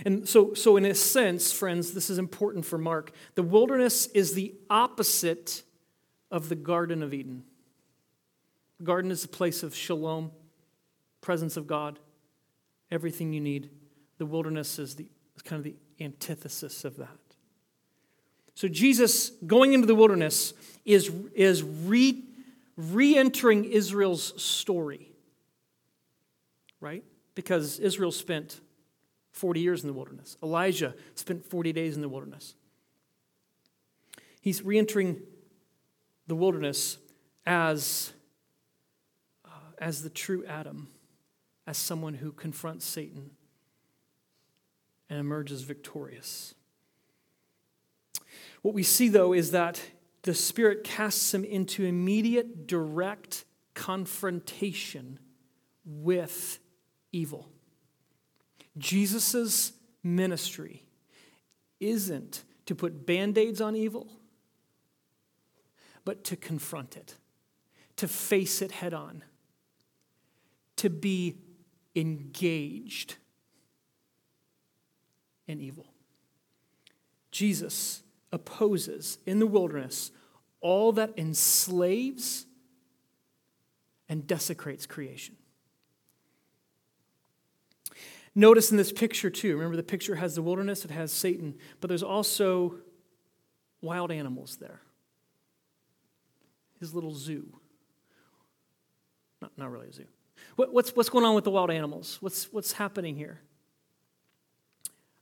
And 0.05 0.27
so, 0.27 0.53
so, 0.53 0.77
in 0.77 0.85
a 0.85 0.93
sense, 0.93 1.51
friends, 1.51 1.93
this 1.93 2.09
is 2.09 2.17
important 2.17 2.65
for 2.65 2.77
Mark. 2.77 3.11
The 3.35 3.43
wilderness 3.43 4.07
is 4.07 4.33
the 4.33 4.53
opposite 4.69 5.63
of 6.31 6.49
the 6.49 6.55
Garden 6.55 7.03
of 7.03 7.13
Eden. 7.13 7.43
The 8.79 8.83
garden 8.83 9.11
is 9.11 9.23
a 9.23 9.27
place 9.27 9.63
of 9.63 9.75
shalom, 9.75 10.31
presence 11.21 11.57
of 11.57 11.67
God, 11.67 11.99
everything 12.91 13.33
you 13.33 13.41
need. 13.41 13.69
The 14.17 14.25
wilderness 14.25 14.77
is, 14.79 14.95
the, 14.95 15.07
is 15.35 15.41
kind 15.41 15.59
of 15.59 15.63
the 15.63 15.75
antithesis 16.03 16.85
of 16.85 16.97
that. 16.97 17.17
So 18.53 18.67
Jesus 18.67 19.31
going 19.45 19.73
into 19.73 19.87
the 19.87 19.95
wilderness 19.95 20.53
is, 20.83 21.11
is 21.35 21.63
re, 21.63 22.23
re-entering 22.75 23.65
Israel's 23.65 24.41
story, 24.41 25.11
right? 26.79 27.03
Because 27.35 27.79
Israel 27.79 28.11
spent 28.11 28.59
40 29.37 29.59
years 29.59 29.83
in 29.83 29.87
the 29.87 29.93
wilderness. 29.93 30.35
Elijah 30.41 30.95
spent 31.15 31.45
40 31.45 31.71
days 31.71 31.95
in 31.95 32.01
the 32.01 32.09
wilderness. 32.09 32.55
He's 34.41 34.63
re-entering 34.63 35.21
the 36.25 36.35
wilderness 36.35 36.97
as, 37.45 38.13
uh, 39.45 39.49
as 39.77 40.03
the 40.03 40.09
true 40.09 40.43
Adam, 40.45 40.89
as 41.65 41.77
someone 41.77 42.15
who 42.15 42.31
confronts 42.31 42.85
Satan 42.85 43.31
and 45.09 45.19
emerges 45.19 45.61
victorious. 45.61 46.53
What 48.61 48.73
we 48.73 48.83
see, 48.83 49.07
though, 49.07 49.33
is 49.33 49.51
that 49.51 49.81
the 50.23 50.33
Spirit 50.33 50.83
casts 50.83 51.33
him 51.33 51.43
into 51.43 51.85
immediate, 51.85 52.67
direct 52.67 53.45
confrontation 53.73 55.19
with 55.85 56.59
evil. 57.11 57.47
Jesus' 58.77 59.73
ministry 60.03 60.83
isn't 61.79 62.43
to 62.65 62.75
put 62.75 63.05
band 63.05 63.37
aids 63.37 63.61
on 63.61 63.75
evil, 63.75 64.07
but 66.05 66.23
to 66.25 66.35
confront 66.35 66.95
it, 66.97 67.15
to 67.95 68.07
face 68.07 68.61
it 68.61 68.71
head 68.71 68.93
on, 68.93 69.23
to 70.77 70.89
be 70.89 71.37
engaged 71.95 73.15
in 75.47 75.59
evil. 75.59 75.87
Jesus 77.31 78.03
opposes 78.31 79.17
in 79.25 79.39
the 79.39 79.47
wilderness 79.47 80.11
all 80.61 80.91
that 80.91 81.13
enslaves 81.17 82.45
and 84.09 84.25
desecrates 84.27 84.85
creation. 84.85 85.35
Notice 88.37 88.69
in 88.69 88.77
this 88.77 88.91
picture, 88.91 89.31
too, 89.31 89.55
remember 89.55 89.75
the 89.75 89.81
picture 89.81 90.13
has 90.13 90.35
the 90.35 90.43
wilderness, 90.43 90.85
it 90.85 90.91
has 90.91 91.11
Satan, 91.11 91.55
but 91.81 91.87
there's 91.87 92.03
also 92.03 92.75
wild 93.81 94.11
animals 94.11 94.57
there. 94.57 94.79
His 96.79 96.93
little 96.93 97.15
zoo. 97.15 97.51
Not, 99.41 99.57
not 99.57 99.71
really 99.71 99.87
a 99.87 99.91
zoo. 99.93 100.05
What, 100.55 100.71
what's, 100.71 100.91
what's 100.91 101.09
going 101.09 101.25
on 101.25 101.33
with 101.33 101.45
the 101.45 101.49
wild 101.49 101.71
animals? 101.71 102.19
What's, 102.21 102.53
what's 102.53 102.73
happening 102.73 103.15
here? 103.15 103.41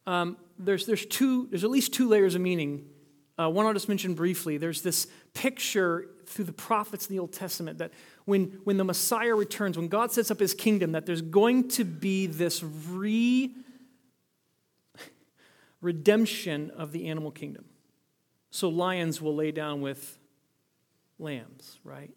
Um, 0.06 0.36
there's, 0.60 0.86
there's, 0.86 1.06
two, 1.06 1.48
there's 1.50 1.64
at 1.64 1.70
least 1.70 1.94
two 1.94 2.10
layers 2.10 2.36
of 2.36 2.42
meaning. 2.42 2.86
Uh, 3.38 3.50
one 3.50 3.66
I'll 3.66 3.74
just 3.74 3.90
mention 3.90 4.14
briefly. 4.14 4.58
There's 4.58 4.82
this 4.82 5.08
picture 5.34 6.08
through 6.26 6.46
the 6.46 6.54
prophets 6.54 7.08
in 7.08 7.16
the 7.16 7.20
Old 7.20 7.34
Testament 7.34 7.80
that 7.80 7.92
when, 8.26 8.60
when 8.64 8.78
the 8.78 8.84
Messiah 8.84 9.36
returns, 9.36 9.78
when 9.78 9.90
God 9.90 10.12
sets 10.12 10.32
up 10.32 10.40
his 10.40 10.54
kingdom, 10.54 10.94
that 10.94 11.06
there's 11.06 11.22
going 11.22 11.68
to 11.70 11.84
be 11.84 12.28
this 12.28 12.64
re 12.64 13.52
redemption 15.82 16.72
of 16.72 16.92
the 16.92 17.08
animal 17.08 17.30
kingdom. 17.30 17.66
So 18.50 18.70
lions 18.70 19.22
will 19.22 19.36
lay 19.36 19.52
down 19.52 19.82
with 19.82 20.18
lambs, 21.20 21.78
right? 21.84 22.12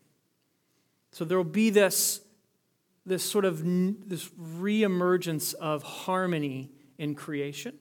So 1.13 1.25
there 1.25 1.37
will 1.37 1.45
be 1.45 1.69
this, 1.71 2.21
this 3.05 3.23
sort 3.23 3.45
of 3.45 3.63
this 4.09 4.29
reemergence 4.31 5.53
of 5.55 5.83
harmony 5.83 6.71
in 6.97 7.15
creation. 7.15 7.79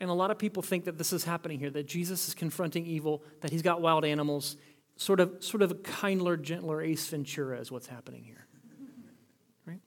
And 0.00 0.08
a 0.08 0.14
lot 0.14 0.30
of 0.30 0.38
people 0.38 0.62
think 0.62 0.86
that 0.86 0.96
this 0.96 1.12
is 1.12 1.24
happening 1.24 1.58
here, 1.58 1.70
that 1.70 1.86
Jesus 1.86 2.26
is 2.26 2.34
confronting 2.34 2.86
evil, 2.86 3.22
that 3.42 3.50
he's 3.50 3.60
got 3.60 3.82
wild 3.82 4.04
animals, 4.04 4.56
sort 4.96 5.20
of, 5.20 5.44
sort 5.44 5.62
of 5.62 5.70
a 5.70 5.74
kindler, 5.74 6.38
gentler 6.38 6.80
Ace 6.80 7.06
Ventura 7.08 7.60
is 7.60 7.70
what's 7.70 7.86
happening 7.86 8.24
here. 8.24 8.46
Right? 9.66 9.80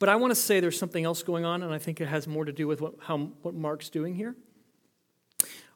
But 0.00 0.08
I 0.08 0.16
want 0.16 0.32
to 0.32 0.34
say 0.34 0.58
there's 0.58 0.78
something 0.78 1.04
else 1.04 1.22
going 1.22 1.44
on, 1.44 1.62
and 1.62 1.72
I 1.72 1.78
think 1.78 2.00
it 2.00 2.08
has 2.08 2.26
more 2.26 2.44
to 2.44 2.52
do 2.52 2.66
with 2.66 2.80
what, 2.80 2.94
how, 3.00 3.18
what 3.42 3.54
Mark's 3.54 3.88
doing 3.88 4.16
here. 4.16 4.34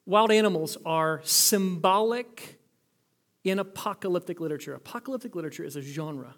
Wild 0.05 0.33
animals 0.33 0.77
are 0.85 1.21
symbolic 1.23 2.59
in 3.45 3.61
apocalyptic 3.61 4.41
literature. 4.41 4.75
Apocalyptic 4.75 5.37
literature 5.37 5.63
is 5.63 5.77
a 5.77 5.83
genre, 5.83 6.35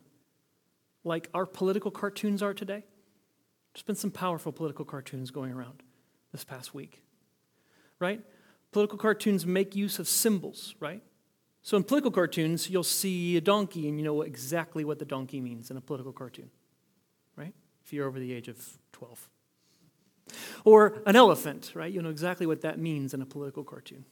like 1.03 1.31
our 1.33 1.47
political 1.47 1.91
cartoons 1.91 2.43
are 2.43 2.53
today. 2.53 2.85
There's 3.73 3.83
been 3.83 3.97
some 3.97 4.11
powerful 4.11 4.53
political 4.53 4.85
cartoons 4.85 5.31
going 5.31 5.53
around 5.53 5.83
this 6.33 6.45
past 6.45 6.75
week, 6.75 7.03
right? 7.99 8.21
Political 8.73 8.99
cartoons 8.99 9.47
make 9.47 9.75
use 9.75 9.99
of 9.99 10.09
symbols, 10.09 10.75
right? 10.81 11.03
So 11.63 11.77
in 11.77 11.85
political 11.85 12.11
cartoons, 12.11 12.71
you'll 12.71 12.83
see 12.83 13.37
a 13.37 13.41
donkey 13.41 13.89
and 13.89 13.99
you 13.99 14.05
know 14.05 14.23
exactly 14.23 14.85
what 14.85 14.99
the 14.99 15.05
donkey 15.05 15.41
means 15.41 15.71
in 15.71 15.77
a 15.77 15.81
political 15.81 16.13
cartoon, 16.13 16.51
right? 17.37 17.55
If 17.85 17.93
you're 17.93 18.07
over 18.07 18.19
the 18.19 18.33
age 18.33 18.49
of 18.49 18.79
12. 18.93 19.29
Or 20.65 21.03
an 21.07 21.17
elephant, 21.17 21.73
right? 21.75 21.93
You 21.93 22.03
know 22.03 22.11
exactly 22.11 22.47
what 22.47 22.61
that 22.63 22.79
means 22.79 23.15
in 23.15 23.23
a 23.23 23.27
political 23.27 23.65
cartoon. 23.65 24.05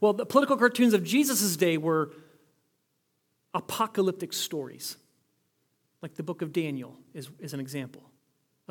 Well, 0.00 0.12
the 0.12 0.26
political 0.26 0.56
cartoons 0.56 0.94
of 0.94 1.04
Jesus' 1.04 1.56
day 1.56 1.76
were 1.76 2.12
apocalyptic 3.54 4.32
stories, 4.32 4.96
like 6.00 6.14
the 6.14 6.22
book 6.22 6.42
of 6.42 6.52
Daniel 6.52 6.96
is, 7.14 7.30
is 7.38 7.54
an 7.54 7.60
example 7.60 8.02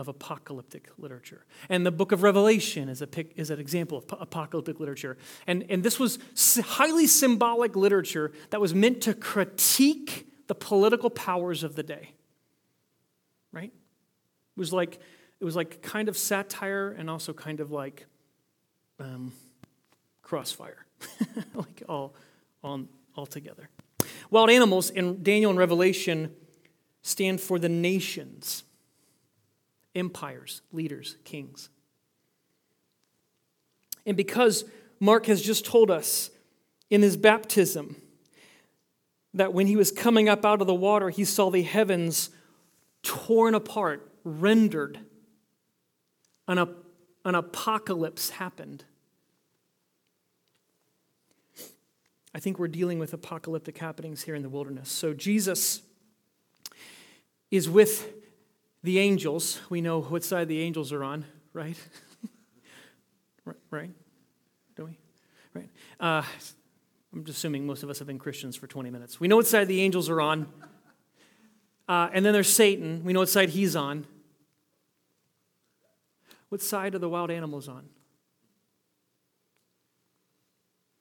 of 0.02 0.08
apocalyptic 0.08 0.90
literature. 0.98 1.46
And 1.70 1.86
the 1.86 1.92
book 1.92 2.12
of 2.12 2.24
Revelation 2.24 2.90
is, 2.90 3.04
a, 3.04 3.08
is 3.40 3.52
an 3.52 3.60
example 3.60 4.00
of 4.00 4.06
apocalyptic 4.20 4.80
literature. 4.80 5.16
And, 5.46 5.64
and 5.70 5.84
this 5.84 6.00
was 6.00 6.18
highly 6.60 7.06
symbolic 7.06 7.76
literature 7.76 8.32
that 8.50 8.60
was 8.60 8.74
meant 8.74 9.02
to 9.02 9.14
critique 9.14 10.28
the 10.48 10.56
political 10.56 11.12
powers 11.12 11.64
of 11.64 11.76
the 11.76 11.84
day. 11.84 12.14
Right? 13.52 13.72
It 13.72 14.60
was 14.60 14.74
like, 14.74 15.00
it 15.40 15.46
was 15.46 15.56
like 15.56 15.84
kind 15.84 16.10
of 16.10 16.18
satire 16.18 16.90
and 16.98 17.08
also 17.08 17.32
kind 17.32 17.60
of 17.60 17.72
like 17.72 18.08
um, 19.00 19.32
crossfire, 20.24 20.88
like 21.54 21.84
all, 21.88 22.16
all, 22.64 22.82
all 23.16 23.28
together. 23.28 23.70
Wild 24.32 24.50
animals 24.50 24.90
in 24.90 25.22
Daniel 25.22 25.52
and 25.52 25.60
Revelation 25.60 26.34
stand 27.04 27.40
for 27.40 27.60
the 27.60 27.70
nations 27.70 28.64
empires, 29.96 30.62
leaders, 30.72 31.18
kings. 31.24 31.70
And 34.06 34.18
because 34.18 34.66
Mark 35.00 35.26
has 35.28 35.42
just 35.42 35.66
told 35.66 35.92
us 35.92 36.30
in 36.90 37.02
his 37.02 37.18
baptism 37.18 37.96
that 39.34 39.54
when 39.54 39.68
he 39.68 39.76
was 39.76 39.92
coming 39.92 40.28
up 40.28 40.46
out 40.46 40.62
of 40.62 40.68
the 40.68 40.74
water, 40.74 41.10
he 41.10 41.24
saw 41.24 41.50
the 41.50 41.62
heavens 41.62 42.30
torn 43.04 43.56
apart, 43.56 44.12
rendered, 44.24 45.00
an, 46.48 46.58
an 47.26 47.36
apocalypse 47.36 48.32
happened. 48.32 48.84
I 52.34 52.40
think 52.40 52.60
we're 52.60 52.68
dealing 52.68 53.00
with 53.00 53.14
apocalyptic 53.14 53.78
happenings 53.78 54.24
here 54.24 54.36
in 54.36 54.42
the 54.42 54.50
wilderness. 54.50 54.90
So 54.90 55.14
Jesus 55.14 55.82
is 57.50 57.70
with 57.70 58.21
the 58.84 59.00
angels, 59.00 59.60
we 59.70 59.82
know 59.82 60.02
what 60.02 60.24
side 60.24 60.48
the 60.48 60.60
angels 60.62 60.92
are 60.92 61.04
on, 61.04 61.26
right? 61.54 61.78
right? 63.70 63.92
Don't 64.76 64.90
we? 64.90 64.98
Right. 65.54 65.70
Uh, 66.00 66.24
I'm 67.14 67.26
just 67.26 67.40
assuming 67.40 67.66
most 67.66 67.84
of 67.84 67.90
us 67.90 68.00
have 68.00 68.08
been 68.08 68.20
Christians 68.20 68.56
for 68.56 68.68
20 68.68 68.90
minutes. 68.90 69.20
We 69.20 69.28
know 69.28 69.36
what 69.36 69.48
side 69.48 69.68
the 69.68 69.82
angels 69.82 70.10
are 70.10 70.22
on. 70.22 70.48
Uh, 71.88 72.10
and 72.14 72.26
then 72.26 72.32
there's 72.32 72.52
Satan. 72.52 73.04
We 73.04 73.12
know 73.12 73.20
what 73.20 73.30
side 73.30 73.50
he's 73.50 73.76
on. 73.76 74.06
What 76.50 76.62
side 76.62 76.96
are 76.96 77.00
the 77.00 77.10
wild 77.10 77.32
animals 77.32 77.68
on 77.68 77.90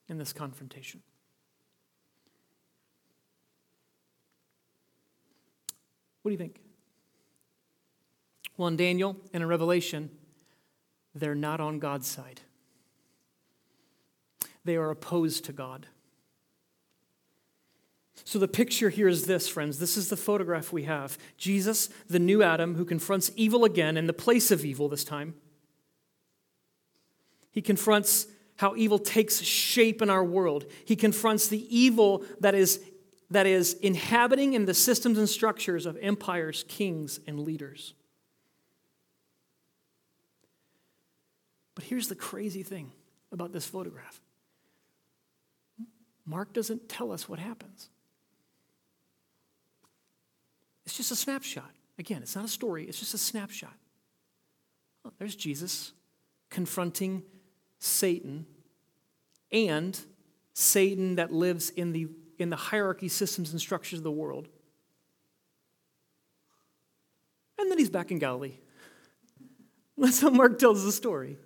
in 0.08 0.18
this 0.18 0.32
confrontation? 0.32 1.02
What 6.22 6.30
do 6.30 6.32
you 6.32 6.38
think? 6.38 6.60
Well, 8.60 8.68
in 8.68 8.76
Daniel 8.76 9.16
and 9.32 9.42
in 9.42 9.48
Revelation, 9.48 10.10
they're 11.14 11.34
not 11.34 11.60
on 11.60 11.78
God's 11.78 12.06
side. 12.06 12.42
They 14.66 14.76
are 14.76 14.90
opposed 14.90 15.46
to 15.46 15.54
God. 15.54 15.86
So 18.24 18.38
the 18.38 18.46
picture 18.46 18.90
here 18.90 19.08
is 19.08 19.24
this, 19.24 19.48
friends. 19.48 19.78
This 19.78 19.96
is 19.96 20.10
the 20.10 20.16
photograph 20.18 20.74
we 20.74 20.82
have 20.82 21.16
Jesus, 21.38 21.88
the 22.06 22.18
new 22.18 22.42
Adam, 22.42 22.74
who 22.74 22.84
confronts 22.84 23.30
evil 23.34 23.64
again 23.64 23.96
in 23.96 24.06
the 24.06 24.12
place 24.12 24.50
of 24.50 24.62
evil 24.62 24.90
this 24.90 25.04
time. 25.04 25.32
He 27.50 27.62
confronts 27.62 28.26
how 28.56 28.76
evil 28.76 28.98
takes 28.98 29.40
shape 29.40 30.02
in 30.02 30.10
our 30.10 30.22
world. 30.22 30.66
He 30.84 30.96
confronts 30.96 31.48
the 31.48 31.66
evil 31.74 32.26
that 32.40 32.54
is, 32.54 32.84
that 33.30 33.46
is 33.46 33.72
inhabiting 33.72 34.52
in 34.52 34.66
the 34.66 34.74
systems 34.74 35.16
and 35.16 35.30
structures 35.30 35.86
of 35.86 35.96
empires, 36.02 36.66
kings, 36.68 37.20
and 37.26 37.40
leaders. 37.40 37.94
But 41.80 41.86
here's 41.86 42.08
the 42.08 42.14
crazy 42.14 42.62
thing 42.62 42.92
about 43.32 43.54
this 43.54 43.64
photograph 43.64 44.20
Mark 46.26 46.52
doesn't 46.52 46.90
tell 46.90 47.10
us 47.10 47.26
what 47.26 47.38
happens. 47.38 47.88
It's 50.84 50.94
just 50.94 51.10
a 51.10 51.16
snapshot. 51.16 51.70
Again, 51.98 52.20
it's 52.20 52.36
not 52.36 52.44
a 52.44 52.48
story, 52.48 52.84
it's 52.84 52.98
just 52.98 53.14
a 53.14 53.18
snapshot. 53.18 53.72
There's 55.18 55.34
Jesus 55.34 55.92
confronting 56.50 57.22
Satan 57.78 58.44
and 59.50 59.98
Satan 60.52 61.14
that 61.14 61.32
lives 61.32 61.70
in 61.70 61.92
the, 61.92 62.08
in 62.38 62.50
the 62.50 62.56
hierarchy 62.56 63.08
systems 63.08 63.52
and 63.52 63.60
structures 63.60 64.00
of 64.00 64.04
the 64.04 64.10
world. 64.10 64.48
And 67.58 67.70
then 67.70 67.78
he's 67.78 67.88
back 67.88 68.10
in 68.10 68.18
Galilee. 68.18 68.58
That's 69.96 70.20
how 70.20 70.28
Mark 70.28 70.58
tells 70.58 70.84
the 70.84 70.92
story. 70.92 71.38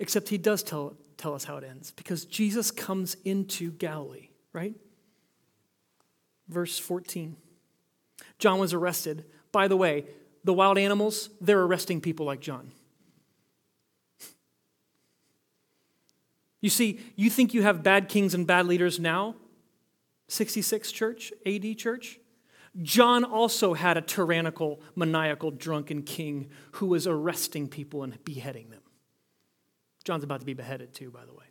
Except 0.00 0.30
he 0.30 0.38
does 0.38 0.62
tell, 0.62 0.96
tell 1.18 1.34
us 1.34 1.44
how 1.44 1.58
it 1.58 1.64
ends 1.64 1.92
because 1.92 2.24
Jesus 2.24 2.70
comes 2.70 3.16
into 3.24 3.70
Galilee, 3.70 4.30
right? 4.52 4.74
Verse 6.48 6.78
14. 6.78 7.36
John 8.38 8.58
was 8.58 8.72
arrested. 8.72 9.26
By 9.52 9.68
the 9.68 9.76
way, 9.76 10.06
the 10.42 10.54
wild 10.54 10.78
animals, 10.78 11.28
they're 11.40 11.60
arresting 11.60 12.00
people 12.00 12.24
like 12.24 12.40
John. 12.40 12.72
You 16.62 16.70
see, 16.70 17.00
you 17.14 17.30
think 17.30 17.54
you 17.54 17.62
have 17.62 17.82
bad 17.82 18.08
kings 18.08 18.34
and 18.34 18.46
bad 18.46 18.66
leaders 18.66 18.98
now? 18.98 19.34
66 20.28 20.92
church, 20.92 21.32
AD 21.44 21.76
church? 21.76 22.18
John 22.82 23.24
also 23.24 23.74
had 23.74 23.96
a 23.96 24.02
tyrannical, 24.02 24.80
maniacal, 24.94 25.50
drunken 25.50 26.02
king 26.02 26.48
who 26.72 26.86
was 26.86 27.06
arresting 27.06 27.68
people 27.68 28.02
and 28.02 28.22
beheading 28.24 28.70
them. 28.70 28.79
John's 30.04 30.24
about 30.24 30.40
to 30.40 30.46
be 30.46 30.54
beheaded 30.54 30.94
too, 30.94 31.10
by 31.10 31.24
the 31.24 31.32
way. 31.32 31.44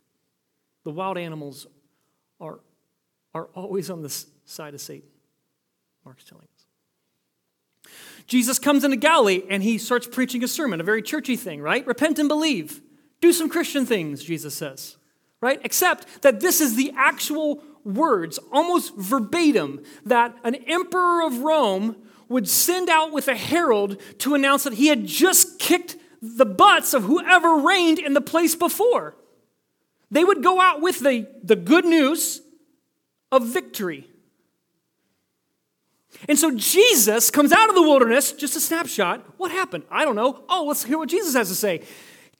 The 0.84 0.90
wild 0.90 1.18
animals 1.18 1.66
are, 2.40 2.60
are 3.34 3.48
always 3.54 3.90
on 3.90 4.02
the 4.02 4.24
side 4.44 4.74
of 4.74 4.80
Satan, 4.80 5.08
Mark's 6.04 6.24
telling 6.24 6.44
us. 6.44 7.92
Jesus 8.26 8.58
comes 8.58 8.84
into 8.84 8.96
Galilee 8.96 9.42
and 9.48 9.62
he 9.62 9.78
starts 9.78 10.06
preaching 10.06 10.44
a 10.44 10.48
sermon, 10.48 10.80
a 10.80 10.84
very 10.84 11.02
churchy 11.02 11.36
thing, 11.36 11.60
right? 11.60 11.86
Repent 11.86 12.18
and 12.18 12.28
believe. 12.28 12.80
Do 13.20 13.32
some 13.32 13.48
Christian 13.48 13.84
things, 13.84 14.24
Jesus 14.24 14.54
says, 14.54 14.96
right? 15.40 15.60
Except 15.64 16.22
that 16.22 16.40
this 16.40 16.60
is 16.60 16.76
the 16.76 16.92
actual 16.96 17.62
words, 17.84 18.38
almost 18.52 18.96
verbatim, 18.96 19.82
that 20.06 20.36
an 20.44 20.54
emperor 20.66 21.26
of 21.26 21.38
Rome 21.38 21.96
would 22.28 22.48
send 22.48 22.88
out 22.88 23.12
with 23.12 23.28
a 23.28 23.34
herald 23.34 24.00
to 24.18 24.34
announce 24.34 24.64
that 24.64 24.74
he 24.74 24.86
had 24.86 25.06
just 25.06 25.58
kicked 25.58 25.96
the 26.20 26.46
butts 26.46 26.94
of 26.94 27.04
whoever 27.04 27.56
reigned 27.56 27.98
in 27.98 28.12
the 28.12 28.20
place 28.20 28.54
before. 28.54 29.16
They 30.10 30.24
would 30.24 30.42
go 30.42 30.60
out 30.60 30.80
with 30.80 31.00
the, 31.00 31.28
the 31.42 31.56
good 31.56 31.84
news 31.84 32.42
of 33.30 33.46
victory. 33.46 34.06
And 36.28 36.38
so 36.38 36.50
Jesus 36.50 37.30
comes 37.30 37.52
out 37.52 37.68
of 37.68 37.74
the 37.74 37.82
wilderness, 37.82 38.32
just 38.32 38.56
a 38.56 38.60
snapshot. 38.60 39.24
What 39.38 39.50
happened? 39.50 39.84
I 39.90 40.04
don't 40.04 40.16
know. 40.16 40.44
Oh, 40.48 40.64
let's 40.66 40.84
hear 40.84 40.98
what 40.98 41.08
Jesus 41.08 41.34
has 41.34 41.48
to 41.48 41.54
say. 41.54 41.82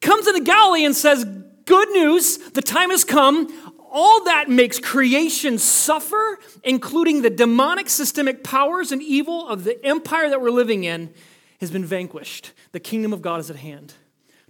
Comes 0.01 0.27
into 0.27 0.43
Galilee 0.43 0.85
and 0.85 0.95
says, 0.95 1.25
Good 1.64 1.90
news, 1.90 2.38
the 2.38 2.62
time 2.62 2.90
has 2.90 3.05
come. 3.05 3.49
All 3.93 4.25
that 4.25 4.49
makes 4.49 4.79
creation 4.79 5.59
suffer, 5.59 6.38
including 6.64 7.23
the 7.23 7.31
demonic 7.31 7.88
systemic 7.88 8.43
powers 8.43 8.93
and 8.93 9.03
evil 9.03 9.49
of 9.49 9.64
the 9.64 9.85
empire 9.85 10.29
that 10.31 10.40
we're 10.40 10.51
living 10.51 10.85
in, 10.85 11.12
has 11.61 11.70
been 11.70 11.85
vanquished. 11.85 12.53
The 12.73 12.81
kingdom 12.81 13.12
of 13.12 13.23
God 13.23 13.40
is 13.40 13.51
at 13.51 13.57
hand. 13.57 13.94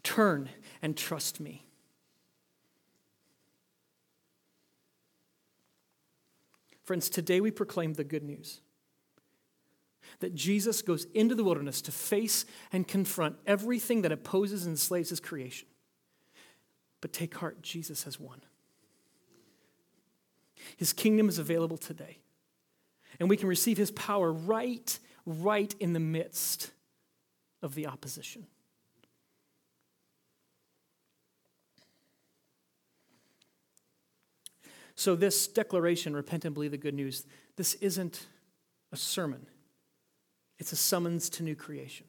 Turn 0.02 0.48
and 0.80 0.96
trust 0.96 1.40
me. 1.40 1.66
Friends, 6.84 7.08
today 7.08 7.40
we 7.40 7.50
proclaim 7.50 7.94
the 7.94 8.04
good 8.04 8.22
news 8.22 8.60
that 10.20 10.34
Jesus 10.34 10.82
goes 10.82 11.06
into 11.14 11.34
the 11.34 11.44
wilderness 11.44 11.80
to 11.82 11.92
face 11.92 12.44
and 12.72 12.86
confront 12.86 13.36
everything 13.46 14.02
that 14.02 14.12
opposes 14.12 14.66
and 14.66 14.72
enslaves 14.72 15.10
his 15.10 15.20
creation. 15.20 15.68
But 17.00 17.12
take 17.12 17.34
heart, 17.36 17.62
Jesus 17.62 18.04
has 18.04 18.18
won. 18.18 18.42
His 20.76 20.92
kingdom 20.92 21.28
is 21.28 21.38
available 21.38 21.78
today. 21.78 22.18
And 23.18 23.28
we 23.28 23.36
can 23.36 23.48
receive 23.48 23.78
his 23.78 23.90
power 23.92 24.32
right, 24.32 24.98
right 25.24 25.74
in 25.78 25.92
the 25.92 26.00
midst 26.00 26.70
of 27.62 27.74
the 27.74 27.86
opposition. 27.86 28.46
So, 34.94 35.16
this 35.16 35.48
declaration, 35.48 36.14
repent 36.14 36.44
and 36.44 36.52
believe 36.52 36.72
the 36.72 36.76
good 36.76 36.94
news, 36.94 37.24
this 37.56 37.74
isn't 37.74 38.26
a 38.92 38.96
sermon, 38.96 39.46
it's 40.58 40.72
a 40.72 40.76
summons 40.76 41.30
to 41.30 41.42
new 41.42 41.54
creation. 41.54 42.06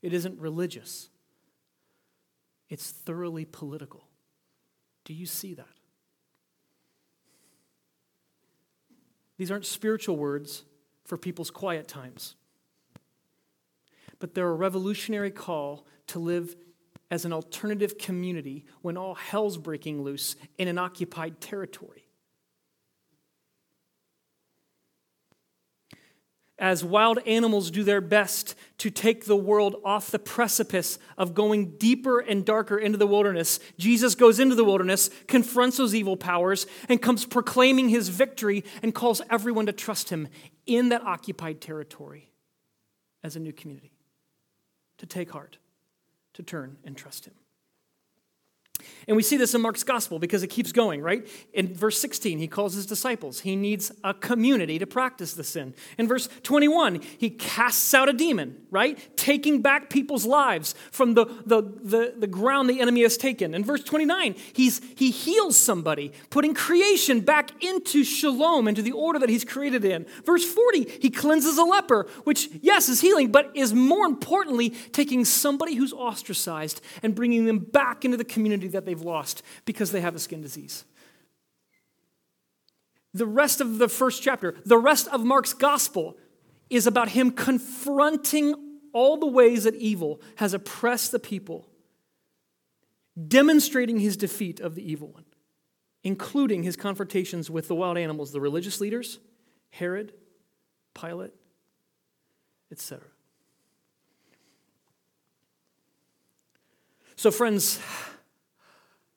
It 0.00 0.12
isn't 0.12 0.38
religious, 0.38 1.08
it's 2.68 2.92
thoroughly 2.92 3.44
political. 3.44 4.04
Do 5.04 5.14
you 5.14 5.26
see 5.26 5.54
that? 5.54 5.66
These 9.36 9.50
aren't 9.50 9.66
spiritual 9.66 10.16
words 10.16 10.64
for 11.04 11.16
people's 11.16 11.50
quiet 11.50 11.88
times 11.88 12.36
but 14.18 14.34
they're 14.34 14.48
a 14.48 14.54
revolutionary 14.54 15.30
call 15.30 15.86
to 16.08 16.18
live 16.18 16.56
as 17.10 17.24
an 17.24 17.32
alternative 17.32 17.98
community 17.98 18.64
when 18.82 18.96
all 18.96 19.14
hell's 19.14 19.56
breaking 19.56 20.02
loose 20.02 20.36
in 20.58 20.68
an 20.68 20.78
occupied 20.78 21.40
territory. 21.40 22.04
As 26.60 26.82
wild 26.82 27.20
animals 27.24 27.70
do 27.70 27.84
their 27.84 28.00
best 28.00 28.56
to 28.78 28.90
take 28.90 29.26
the 29.26 29.36
world 29.36 29.76
off 29.84 30.10
the 30.10 30.18
precipice 30.18 30.98
of 31.16 31.32
going 31.32 31.76
deeper 31.76 32.18
and 32.18 32.44
darker 32.44 32.76
into 32.76 32.98
the 32.98 33.06
wilderness, 33.06 33.60
Jesus 33.78 34.16
goes 34.16 34.40
into 34.40 34.56
the 34.56 34.64
wilderness, 34.64 35.08
confronts 35.28 35.76
those 35.76 35.94
evil 35.94 36.16
powers, 36.16 36.66
and 36.88 37.00
comes 37.00 37.24
proclaiming 37.24 37.90
his 37.90 38.08
victory 38.08 38.64
and 38.82 38.92
calls 38.92 39.22
everyone 39.30 39.66
to 39.66 39.72
trust 39.72 40.10
him 40.10 40.26
in 40.66 40.88
that 40.88 41.02
occupied 41.02 41.60
territory 41.60 42.32
as 43.22 43.36
a 43.36 43.40
new 43.40 43.52
community 43.52 43.92
to 44.98 45.06
take 45.06 45.30
heart, 45.30 45.58
to 46.34 46.42
turn 46.42 46.76
and 46.84 46.96
trust 46.96 47.24
Him. 47.26 47.34
And 49.06 49.16
we 49.16 49.22
see 49.22 49.36
this 49.36 49.54
in 49.54 49.62
Mark's 49.62 49.84
gospel 49.84 50.18
because 50.18 50.42
it 50.42 50.48
keeps 50.48 50.72
going, 50.72 51.00
right? 51.00 51.26
In 51.52 51.74
verse 51.74 51.98
16, 51.98 52.38
he 52.38 52.46
calls 52.46 52.74
his 52.74 52.86
disciples. 52.86 53.40
He 53.40 53.56
needs 53.56 53.90
a 54.04 54.12
community 54.12 54.78
to 54.78 54.86
practice 54.86 55.34
the 55.34 55.44
sin. 55.44 55.74
In 55.96 56.06
verse 56.06 56.28
21, 56.42 57.00
he 57.18 57.30
casts 57.30 57.94
out 57.94 58.08
a 58.08 58.12
demon, 58.12 58.60
right? 58.70 58.98
Taking 59.16 59.62
back 59.62 59.90
people's 59.90 60.26
lives 60.26 60.74
from 60.90 61.14
the, 61.14 61.24
the, 61.46 61.62
the, 61.62 62.14
the 62.16 62.26
ground 62.26 62.68
the 62.68 62.80
enemy 62.80 63.02
has 63.02 63.16
taken. 63.16 63.54
In 63.54 63.64
verse 63.64 63.82
29, 63.82 64.34
he's, 64.52 64.80
he 64.96 65.10
heals 65.10 65.56
somebody, 65.56 66.12
putting 66.30 66.54
creation 66.54 67.20
back 67.20 67.62
into 67.64 68.04
shalom, 68.04 68.68
into 68.68 68.82
the 68.82 68.92
order 68.92 69.18
that 69.18 69.28
he's 69.28 69.44
created 69.44 69.84
in. 69.84 70.06
Verse 70.24 70.44
40, 70.44 70.98
he 71.00 71.10
cleanses 71.10 71.58
a 71.58 71.64
leper, 71.64 72.06
which, 72.24 72.48
yes, 72.60 72.88
is 72.88 73.00
healing, 73.00 73.32
but 73.32 73.50
is 73.54 73.72
more 73.72 74.06
importantly 74.06 74.70
taking 74.92 75.24
somebody 75.24 75.74
who's 75.74 75.92
ostracized 75.92 76.80
and 77.02 77.14
bringing 77.14 77.44
them 77.44 77.58
back 77.58 78.04
into 78.04 78.16
the 78.16 78.24
community 78.24 78.68
that 78.68 78.77
they've 78.84 79.00
lost 79.00 79.42
because 79.64 79.92
they 79.92 80.00
have 80.00 80.14
a 80.14 80.18
skin 80.18 80.40
disease. 80.40 80.84
The 83.14 83.26
rest 83.26 83.60
of 83.60 83.78
the 83.78 83.88
first 83.88 84.22
chapter, 84.22 84.54
the 84.64 84.78
rest 84.78 85.08
of 85.08 85.24
Mark's 85.24 85.54
gospel, 85.54 86.16
is 86.70 86.86
about 86.86 87.10
him 87.10 87.30
confronting 87.30 88.54
all 88.92 89.16
the 89.16 89.26
ways 89.26 89.64
that 89.64 89.74
evil 89.76 90.20
has 90.36 90.54
oppressed 90.54 91.12
the 91.12 91.18
people, 91.18 91.68
demonstrating 93.26 93.98
his 93.98 94.16
defeat 94.16 94.60
of 94.60 94.74
the 94.74 94.90
evil 94.90 95.08
one, 95.08 95.24
including 96.04 96.62
his 96.62 96.76
confrontations 96.76 97.50
with 97.50 97.68
the 97.68 97.74
wild 97.74 97.98
animals, 97.98 98.32
the 98.32 98.40
religious 98.40 98.80
leaders, 98.80 99.18
Herod, 99.70 100.12
Pilate, 100.94 101.34
etc. 102.70 103.06
So, 107.16 107.30
friends, 107.30 107.80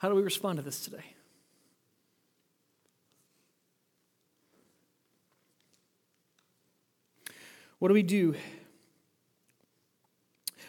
how 0.01 0.09
do 0.09 0.15
we 0.15 0.23
respond 0.23 0.57
to 0.57 0.63
this 0.63 0.83
today? 0.83 1.13
What 7.77 7.89
do 7.89 7.93
we 7.93 8.01
do 8.01 8.33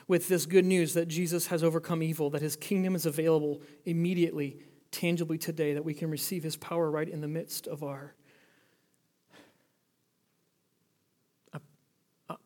with 0.07 0.29
this 0.29 0.45
good 0.45 0.67
news 0.67 0.93
that 0.93 1.09
Jesus 1.09 1.47
has 1.47 1.65
overcome 1.65 2.03
evil, 2.03 2.29
that 2.29 2.43
his 2.43 2.57
kingdom 2.57 2.95
is 2.95 3.07
available 3.07 3.63
immediately, 3.87 4.59
tangibly 4.91 5.39
today, 5.39 5.73
that 5.73 5.85
we 5.85 5.95
can 5.95 6.11
receive 6.11 6.43
his 6.43 6.57
power 6.57 6.91
right 6.91 7.09
in 7.09 7.23
the 7.23 7.29
midst 7.29 7.67
of 7.67 7.83
our 7.83 8.15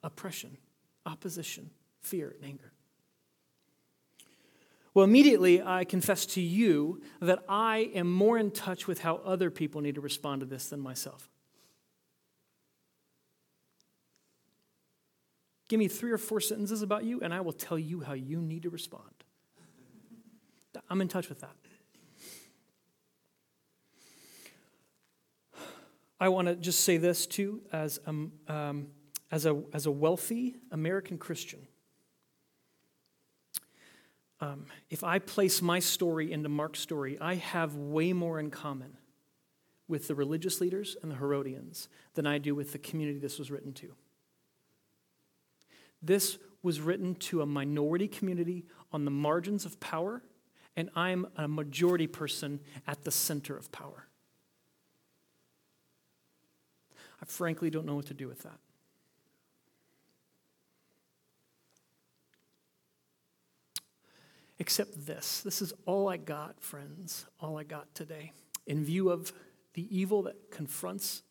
oppression, 0.05 0.57
opposition, 1.05 1.69
fear, 2.01 2.33
and 2.41 2.49
anger? 2.49 2.71
Well, 4.97 5.05
immediately 5.05 5.61
I 5.61 5.85
confess 5.85 6.25
to 6.25 6.41
you 6.41 7.03
that 7.21 7.45
I 7.51 7.91
am 7.95 8.11
more 8.11 8.39
in 8.39 8.51
touch 8.51 8.87
with 8.87 9.01
how 9.01 9.17
other 9.17 9.51
people 9.51 9.83
need 9.83 9.97
to 9.97 10.01
respond 10.01 10.41
to 10.41 10.47
this 10.47 10.71
than 10.71 10.81
myself. 10.81 11.29
Give 15.69 15.79
me 15.79 15.87
three 15.87 16.13
or 16.13 16.17
four 16.17 16.41
sentences 16.41 16.81
about 16.81 17.05
you, 17.05 17.21
and 17.21 17.35
I 17.35 17.43
will 17.43 17.53
tell 17.53 17.79
you 17.79 18.01
how 18.01 18.15
you 18.15 18.41
need 18.41 18.63
to 18.63 18.71
respond. 18.71 19.03
I'm 20.89 21.03
in 21.03 21.09
touch 21.09 21.29
with 21.29 21.41
that. 21.43 21.57
I 26.19 26.31
want 26.31 26.49
to 26.49 26.57
just 26.57 26.81
say 26.81 26.97
this 26.97 27.27
too, 27.27 27.61
as, 27.71 28.01
um, 28.07 28.33
um, 28.49 28.87
as, 29.31 29.45
a, 29.45 29.63
as 29.75 29.85
a 29.85 29.91
wealthy 29.91 30.57
American 30.71 31.19
Christian. 31.19 31.67
Um, 34.41 34.67
if 34.91 35.03
I 35.03 35.19
place 35.19 35.63
my 35.63 35.79
story 35.79 36.33
into 36.33 36.49
Mark's 36.49 36.81
story, 36.81 37.19
I 37.21 37.37
have 37.37 37.75
way 37.75 38.13
more 38.13 38.39
in 38.39 38.51
common 38.51 38.99
with 39.89 40.09
the 40.09 40.15
religious 40.15 40.61
leaders 40.61 40.97
and 41.03 41.11
the 41.11 41.17
Herodians 41.17 41.89
than 42.15 42.27
I 42.27 42.39
do 42.39 42.55
with 42.55 42.73
the 42.73 42.79
community 42.79 43.19
this 43.19 43.39
was 43.39 43.51
written 43.51 43.73
to. 43.75 43.95
This 46.03 46.39
was 46.63 46.81
written 46.81 47.15
to 47.15 47.43
a 47.43 47.47
minority 47.47 48.09
community 48.09 48.67
on 48.93 49.05
the 49.05 49.11
margins 49.11 49.65
of 49.65 49.81
power, 49.81 50.23
and 50.77 50.91
I'm 50.95 51.27
a 51.37 51.49
majority 51.49 52.07
person 52.07 52.61
at 52.87 53.05
the 53.05 53.11
center 53.11 53.57
of 53.57 53.73
power. 53.73 54.07
I 57.23 57.25
frankly 57.25 57.71
don't 57.71 57.87
know 57.87 57.95
what 57.95 58.07
to 58.07 58.15
do 58.15 58.29
with 58.29 58.43
that. 58.43 58.59
Except 64.59 65.07
this. 65.07 65.43
This 65.43 65.61
is 65.61 65.73
all 65.85 66.09
I 66.09 66.17
got, 66.17 66.61
friends, 66.61 67.27
all 67.41 67.59
I 67.59 67.65
got 67.65 67.95
today. 67.95 68.33
In 68.67 68.85
view 68.85 69.11
of 69.11 69.33
the 69.75 69.87
evil 69.97 70.23
that 70.23 70.51
confronts, 70.51 71.23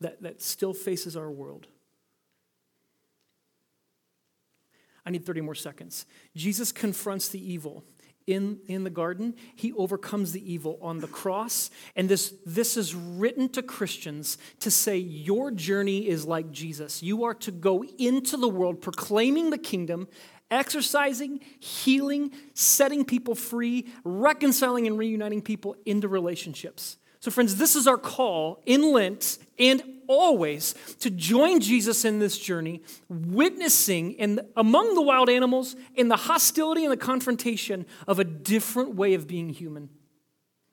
that, 0.00 0.22
that 0.22 0.40
still 0.40 0.72
faces 0.72 1.16
our 1.16 1.30
world. 1.30 1.66
I 5.04 5.10
need 5.10 5.26
30 5.26 5.40
more 5.40 5.56
seconds. 5.56 6.06
Jesus 6.36 6.70
confronts 6.70 7.28
the 7.28 7.52
evil 7.52 7.84
in, 8.26 8.60
in 8.66 8.84
the 8.84 8.90
garden. 8.90 9.34
He 9.56 9.72
overcomes 9.72 10.32
the 10.32 10.52
evil 10.52 10.78
on 10.80 11.00
the 11.00 11.08
cross. 11.08 11.70
And 11.96 12.08
this, 12.08 12.34
this 12.46 12.76
is 12.76 12.94
written 12.94 13.48
to 13.50 13.62
Christians 13.62 14.38
to 14.60 14.70
say, 14.70 14.96
Your 14.96 15.50
journey 15.50 16.08
is 16.08 16.24
like 16.24 16.52
Jesus. 16.52 17.02
You 17.02 17.24
are 17.24 17.34
to 17.34 17.50
go 17.50 17.84
into 17.98 18.36
the 18.36 18.48
world 18.48 18.80
proclaiming 18.80 19.50
the 19.50 19.58
kingdom 19.58 20.08
exercising, 20.52 21.40
healing, 21.58 22.30
setting 22.54 23.04
people 23.04 23.34
free, 23.34 23.86
reconciling 24.04 24.86
and 24.86 24.98
reuniting 24.98 25.42
people 25.42 25.74
into 25.84 26.06
relationships. 26.06 26.98
So, 27.20 27.30
friends, 27.30 27.56
this 27.56 27.74
is 27.74 27.86
our 27.86 27.96
call 27.96 28.60
in 28.66 28.92
Lent 28.92 29.38
and 29.58 29.82
always 30.08 30.74
to 31.00 31.08
join 31.08 31.60
Jesus 31.60 32.04
in 32.04 32.18
this 32.18 32.36
journey, 32.36 32.82
witnessing 33.08 34.12
in, 34.12 34.40
among 34.56 34.94
the 34.94 35.02
wild 35.02 35.30
animals 35.30 35.74
in 35.94 36.08
the 36.08 36.16
hostility 36.16 36.84
and 36.84 36.92
the 36.92 36.96
confrontation 36.96 37.86
of 38.06 38.18
a 38.18 38.24
different 38.24 38.94
way 38.94 39.14
of 39.14 39.26
being 39.26 39.48
human 39.50 39.88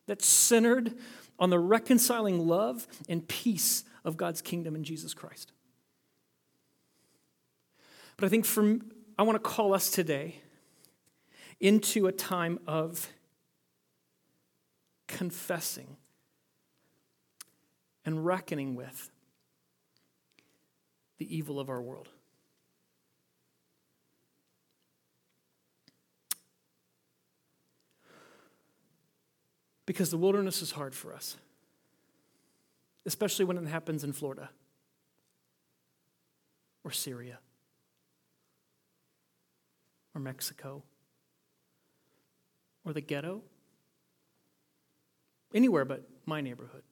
that's 0.07 0.27
centered 0.27 0.95
on 1.37 1.51
the 1.51 1.59
reconciling 1.59 2.47
love 2.47 2.87
and 3.07 3.27
peace 3.27 3.83
of 4.03 4.17
God's 4.17 4.41
kingdom 4.41 4.75
in 4.75 4.83
Jesus 4.83 5.13
Christ. 5.13 5.53
But 8.17 8.25
I 8.25 8.29
think 8.29 8.45
for 8.45 8.79
I 9.19 9.23
want 9.23 9.35
to 9.35 9.39
call 9.39 9.73
us 9.73 9.89
today 9.91 10.35
into 11.59 12.07
a 12.07 12.11
time 12.13 12.57
of 12.65 13.09
confessing 15.09 15.97
and 18.05 18.25
reckoning 18.25 18.75
with 18.75 19.11
the 21.17 21.35
evil 21.35 21.59
of 21.59 21.69
our 21.69 21.81
world. 21.81 22.07
Because 29.85 30.11
the 30.11 30.17
wilderness 30.17 30.61
is 30.61 30.71
hard 30.71 30.95
for 30.95 31.13
us, 31.13 31.35
especially 33.05 33.43
when 33.43 33.57
it 33.57 33.67
happens 33.67 34.05
in 34.05 34.13
Florida 34.13 34.49
or 36.85 36.91
Syria 36.91 37.39
or 40.19 40.23
Mexico 40.23 40.83
or 42.85 42.93
the 42.93 43.01
ghetto, 43.01 43.41
anywhere 45.53 45.85
but 45.85 46.07
my 46.25 46.41
neighborhood. 46.41 46.83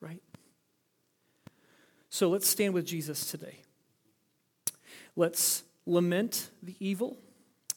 Right? 0.00 0.22
So 2.08 2.28
let's 2.28 2.48
stand 2.48 2.74
with 2.74 2.86
Jesus 2.86 3.30
today. 3.30 3.60
Let's 5.14 5.62
lament 5.86 6.50
the 6.62 6.74
evil 6.80 7.18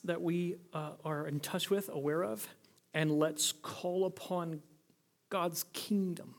that 0.04 0.22
we 0.22 0.56
uh, 0.74 0.92
are 1.04 1.28
in 1.28 1.40
touch 1.40 1.70
with, 1.70 1.90
aware 1.90 2.24
of, 2.24 2.48
and 2.94 3.12
let's 3.12 3.52
call 3.52 4.06
upon 4.06 4.62
God's 5.30 5.64
kingdom 5.74 6.36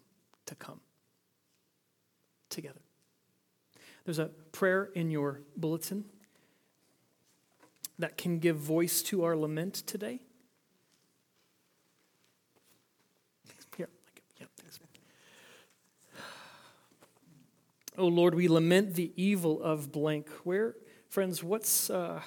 to 0.46 0.54
come 0.54 0.80
together. 2.48 2.85
There's 4.06 4.20
a 4.20 4.30
prayer 4.52 4.84
in 4.94 5.10
your 5.10 5.40
bulletin 5.56 6.04
that 7.98 8.16
can 8.16 8.38
give 8.38 8.56
voice 8.56 9.02
to 9.02 9.24
our 9.24 9.36
lament 9.36 9.74
today. 9.74 10.20
Here, 13.76 13.88
yeah, 14.38 14.46
thanks. 14.56 14.78
Oh 17.98 18.06
Lord, 18.06 18.36
we 18.36 18.46
lament 18.46 18.94
the 18.94 19.10
evil 19.16 19.60
of 19.60 19.90
blank. 19.90 20.28
Where, 20.44 20.76
friends, 21.08 21.42
what's. 21.42 21.90
Uh, 21.90 22.20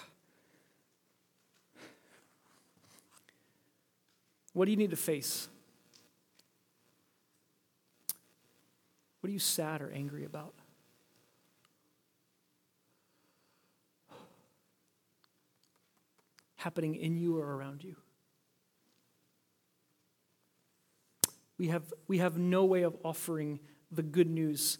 what 4.51 4.65
do 4.65 4.71
you 4.71 4.77
need 4.77 4.89
to 4.89 4.97
face? 4.97 5.47
What 9.21 9.29
are 9.29 9.33
you 9.33 9.39
sad 9.39 9.81
or 9.81 9.89
angry 9.93 10.25
about? 10.25 10.58
Happening 16.59 16.95
in 16.95 17.15
you 17.15 17.37
or 17.37 17.55
around 17.55 17.85
you. 17.85 17.95
We 21.57 21.69
have, 21.69 21.93
we 22.07 22.17
have 22.17 22.37
no 22.37 22.65
way 22.65 22.83
of 22.83 22.97
offering 23.03 23.59
the 23.91 24.03
good 24.03 24.29
news 24.29 24.77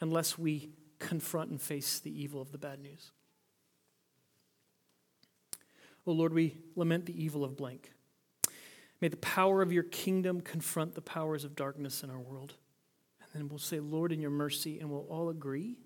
unless 0.00 0.38
we 0.38 0.70
confront 1.00 1.50
and 1.50 1.60
face 1.60 1.98
the 1.98 2.22
evil 2.22 2.40
of 2.40 2.52
the 2.52 2.58
bad 2.58 2.80
news. 2.80 3.10
Oh 6.06 6.12
Lord, 6.12 6.32
we 6.32 6.56
lament 6.76 7.06
the 7.06 7.22
evil 7.22 7.42
of 7.42 7.56
blank. 7.56 7.92
May 9.00 9.08
the 9.08 9.16
power 9.16 9.62
of 9.62 9.72
your 9.72 9.82
kingdom 9.82 10.40
confront 10.40 10.94
the 10.94 11.02
powers 11.02 11.42
of 11.42 11.56
darkness 11.56 12.04
in 12.04 12.10
our 12.10 12.20
world. 12.20 12.54
And 13.20 13.28
then 13.34 13.48
we'll 13.48 13.58
say, 13.58 13.80
Lord, 13.80 14.12
in 14.12 14.20
your 14.20 14.30
mercy, 14.30 14.78
and 14.78 14.90
we'll 14.90 15.06
all 15.08 15.28
agree 15.28 15.76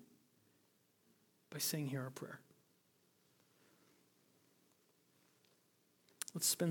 by 1.49 1.57
saying 1.57 1.87
here 1.87 2.03
our 2.03 2.11
prayer. 2.11 2.41
Let's 6.35 6.45
spend 6.45 6.67